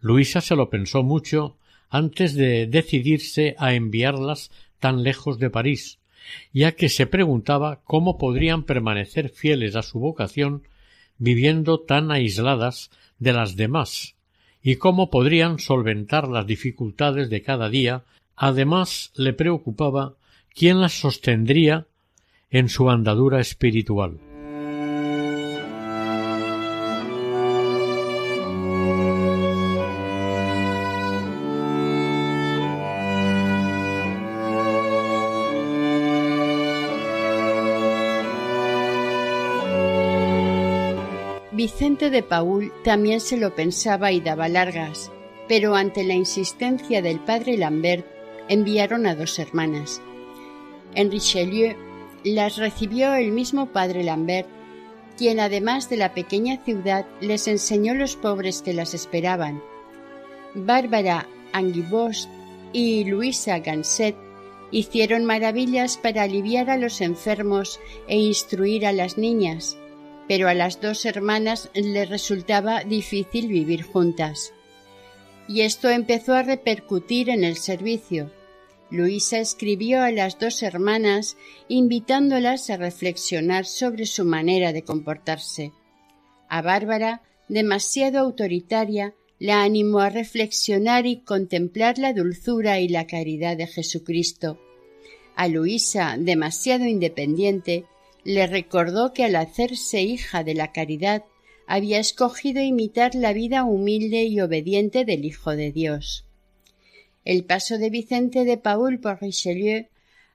[0.00, 1.56] Luisa se lo pensó mucho
[1.88, 5.98] antes de decidirse a enviarlas tan lejos de París,
[6.52, 10.62] ya que se preguntaba cómo podrían permanecer fieles a su vocación
[11.18, 14.14] viviendo tan aisladas de las demás
[14.62, 18.04] y cómo podrían solventar las dificultades de cada día.
[18.36, 20.14] Además, le preocupaba
[20.54, 21.86] quién las sostendría
[22.50, 24.18] en su andadura espiritual.
[42.08, 45.12] De Paul también se lo pensaba y daba largas,
[45.48, 48.06] pero ante la insistencia del padre Lambert
[48.48, 50.00] enviaron a dos hermanas.
[50.94, 51.76] En Richelieu
[52.24, 54.48] las recibió el mismo padre Lambert,
[55.18, 59.62] quien además de la pequeña ciudad les enseñó los pobres que las esperaban.
[60.54, 62.30] Bárbara Anguibost
[62.72, 64.16] y Luisa Ganset
[64.70, 67.78] hicieron maravillas para aliviar a los enfermos
[68.08, 69.76] e instruir a las niñas,
[70.30, 74.54] pero a las dos hermanas les resultaba difícil vivir juntas.
[75.48, 78.30] Y esto empezó a repercutir en el servicio.
[78.92, 85.72] Luisa escribió a las dos hermanas invitándolas a reflexionar sobre su manera de comportarse.
[86.48, 93.56] A Bárbara, demasiado autoritaria, la animó a reflexionar y contemplar la dulzura y la caridad
[93.56, 94.60] de Jesucristo.
[95.34, 97.84] A Luisa, demasiado independiente,
[98.24, 101.24] le recordó que al hacerse hija de la caridad
[101.66, 106.24] había escogido imitar la vida humilde y obediente del Hijo de Dios.
[107.24, 109.86] El paso de Vicente de Paul por Richelieu,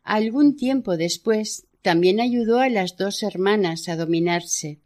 [0.04, 4.80] algún tiempo después, también ayudó a las dos hermanas a dominarse.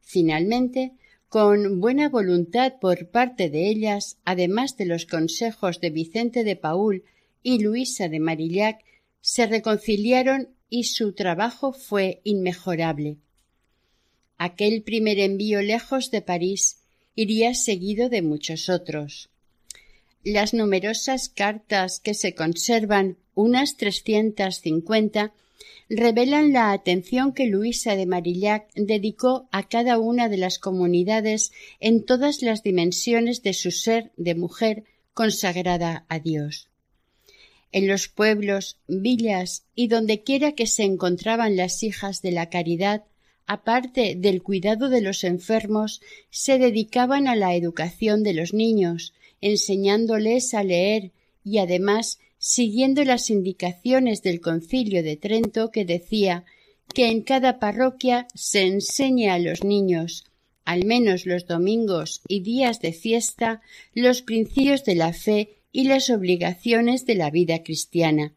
[0.00, 0.92] Finalmente,
[1.28, 7.04] con buena voluntad por parte de ellas, además de los consejos de Vicente de Paul
[7.42, 8.84] y Luisa de Marillac,
[9.20, 13.18] se reconciliaron y su trabajo fue inmejorable.
[14.38, 16.78] Aquel primer envío lejos de París
[17.14, 19.28] iría seguido de muchos otros.
[20.24, 25.34] Las numerosas cartas que se conservan, unas trescientas cincuenta,
[25.88, 32.04] revelan la atención que Luisa de Marillac dedicó a cada una de las comunidades en
[32.04, 36.69] todas las dimensiones de su ser de mujer consagrada a Dios
[37.72, 43.04] en los pueblos, villas y dondequiera que se encontraban las hijas de la caridad,
[43.46, 46.00] aparte del cuidado de los enfermos,
[46.30, 51.12] se dedicaban a la educación de los niños, enseñándoles a leer
[51.44, 56.44] y además siguiendo las indicaciones del concilio de Trento que decía
[56.94, 60.24] que en cada parroquia se enseñe a los niños,
[60.64, 63.60] al menos los domingos y días de fiesta,
[63.94, 68.34] los principios de la fe y las obligaciones de la vida cristiana.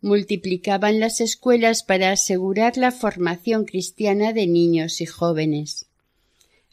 [0.00, 5.86] Multiplicaban las escuelas para asegurar la formación cristiana de niños y jóvenes.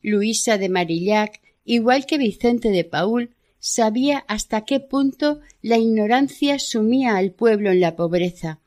[0.01, 7.17] Luisa de Marillac, igual que Vicente de Paul, sabía hasta qué punto la ignorancia sumía
[7.17, 8.59] al pueblo en la pobreza.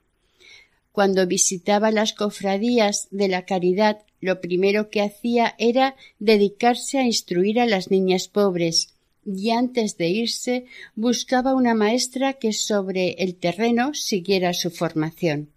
[0.93, 7.59] Cuando visitaba las cofradías de la caridad, lo primero que hacía era dedicarse a instruir
[7.59, 8.92] a las niñas pobres,
[9.25, 10.65] y antes de irse
[10.95, 15.51] buscaba una maestra que sobre el terreno siguiera su formación.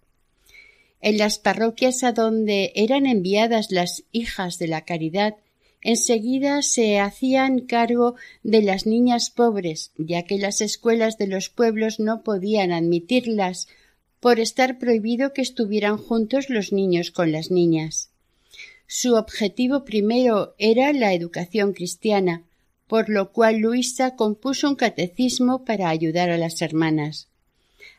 [1.00, 5.36] En las parroquias a donde eran enviadas las hijas de la caridad,
[5.82, 12.00] enseguida se hacían cargo de las niñas pobres, ya que las escuelas de los pueblos
[12.00, 13.68] no podían admitirlas
[14.20, 18.10] por estar prohibido que estuvieran juntos los niños con las niñas.
[18.88, 22.42] Su objetivo primero era la educación cristiana,
[22.86, 27.28] por lo cual Luisa compuso un catecismo para ayudar a las hermanas.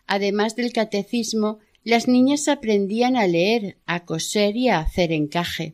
[0.06, 5.74] Además del catecismo, las niñas aprendían a leer, a coser y a hacer encaje.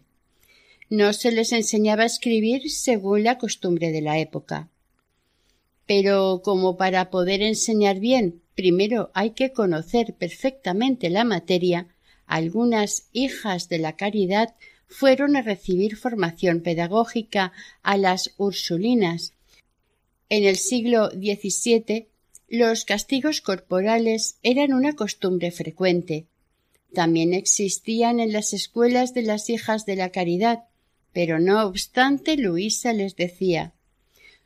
[0.89, 4.69] No se les enseñaba a escribir según la costumbre de la época.
[5.85, 11.87] Pero como para poder enseñar bien, primero hay que conocer perfectamente la materia,
[12.25, 14.55] algunas hijas de la caridad
[14.93, 19.33] fueron a recibir formación pedagógica a las Ursulinas.
[20.29, 22.07] En el siglo XVII
[22.47, 26.27] los castigos corporales eran una costumbre frecuente.
[26.93, 30.65] También existían en las escuelas de las hijas de la caridad,
[31.11, 33.73] pero no obstante Luisa les decía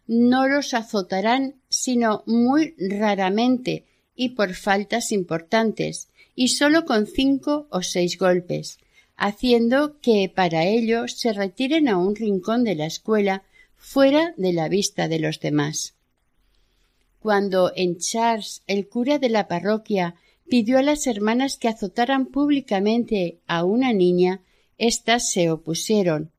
[0.08, 3.86] no los azotarán sino muy raramente
[4.16, 8.80] y por faltas importantes, y sólo con cinco o seis golpes,
[9.18, 13.44] haciendo que para ello se retiren a un rincón de la escuela
[13.76, 15.96] fuera de la vista de los demás.
[17.20, 20.16] Cuando en Charles el cura de la parroquia
[20.48, 24.42] pidió a las hermanas que azotaran públicamente a una niña,
[24.78, 26.32] éstas se opusieron.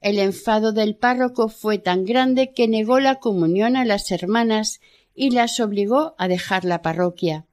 [0.00, 4.80] El enfado del párroco fue tan grande que negó la comunión a las hermanas
[5.14, 7.44] y las obligó a dejar la parroquia.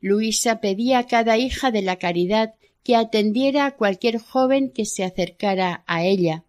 [0.00, 2.54] Luisa pedía a cada hija de la caridad
[2.84, 6.44] que atendiera a cualquier joven que se acercara a ella,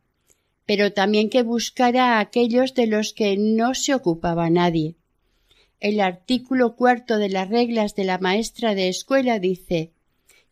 [0.65, 4.95] pero también que buscara a aquellos de los que no se ocupaba nadie.
[5.79, 9.91] El artículo cuarto de las reglas de la maestra de escuela dice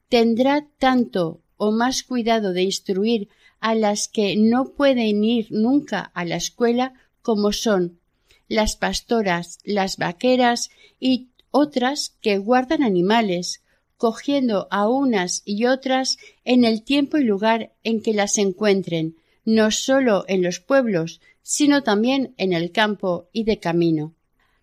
[0.10, 3.30] tendrá tanto o más cuidado de instruir
[3.60, 8.00] a las que no pueden ir nunca a la escuela como son
[8.48, 10.70] las pastoras, las vaqueras
[11.00, 13.63] y otras que guardan animales,
[13.98, 19.16] cogiendo a unas y otras en el tiempo y lugar en que las encuentren,
[19.46, 24.16] no sólo en los pueblos, sino también en el campo y de camino.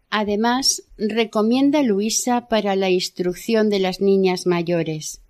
[0.08, 5.20] Además, recomienda Luisa para la instrucción de las niñas mayores.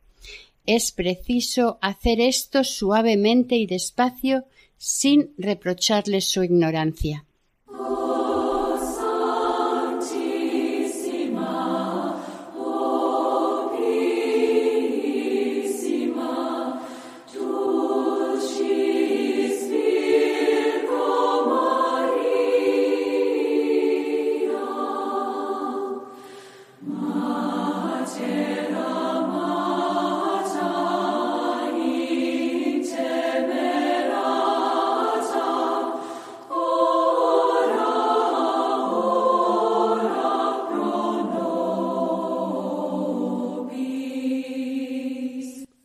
[0.67, 4.47] Es preciso hacer esto suavemente y despacio
[4.79, 7.27] sin reprocharles su ignorancia.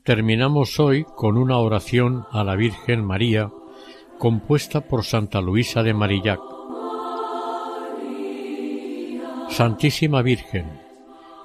[0.05, 3.51] Terminamos hoy con una oración a la Virgen María
[4.19, 6.39] compuesta por Santa Luisa de Marillac.
[9.49, 10.79] Santísima Virgen,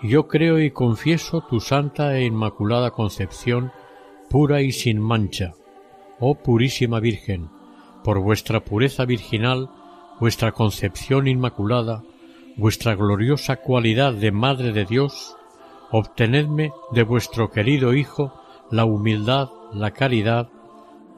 [0.02, 3.72] yo creo y confieso tu santa e inmaculada concepción
[4.28, 5.54] pura y sin mancha.
[6.18, 7.48] Oh purísima Virgen,
[8.04, 9.70] por vuestra pureza virginal,
[10.20, 12.02] vuestra concepción inmaculada,
[12.58, 15.34] vuestra gloriosa cualidad de Madre de Dios,
[15.90, 18.39] obtenedme de vuestro querido Hijo
[18.70, 20.48] la humildad, la caridad,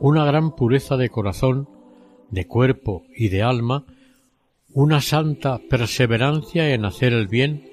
[0.00, 1.68] una gran pureza de corazón,
[2.30, 3.84] de cuerpo y de alma,
[4.72, 7.68] una santa perseverancia en hacer el bien,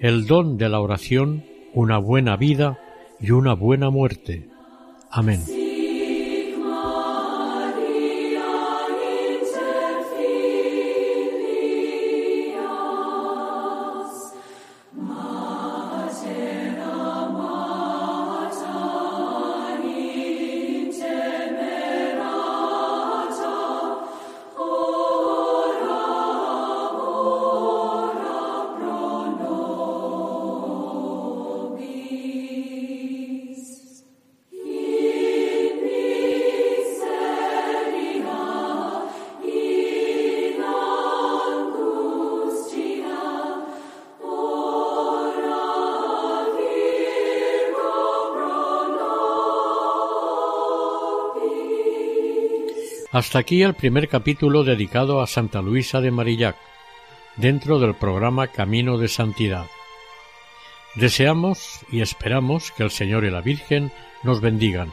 [0.00, 2.78] el don de la oración, una buena vida
[3.20, 4.48] y una buena muerte.
[5.10, 5.59] Amén.
[53.12, 56.56] Hasta aquí el primer capítulo dedicado a Santa Luisa de Marillac,
[57.36, 59.66] dentro del programa Camino de Santidad.
[60.94, 63.90] Deseamos y esperamos que el Señor y la Virgen
[64.22, 64.92] nos bendigan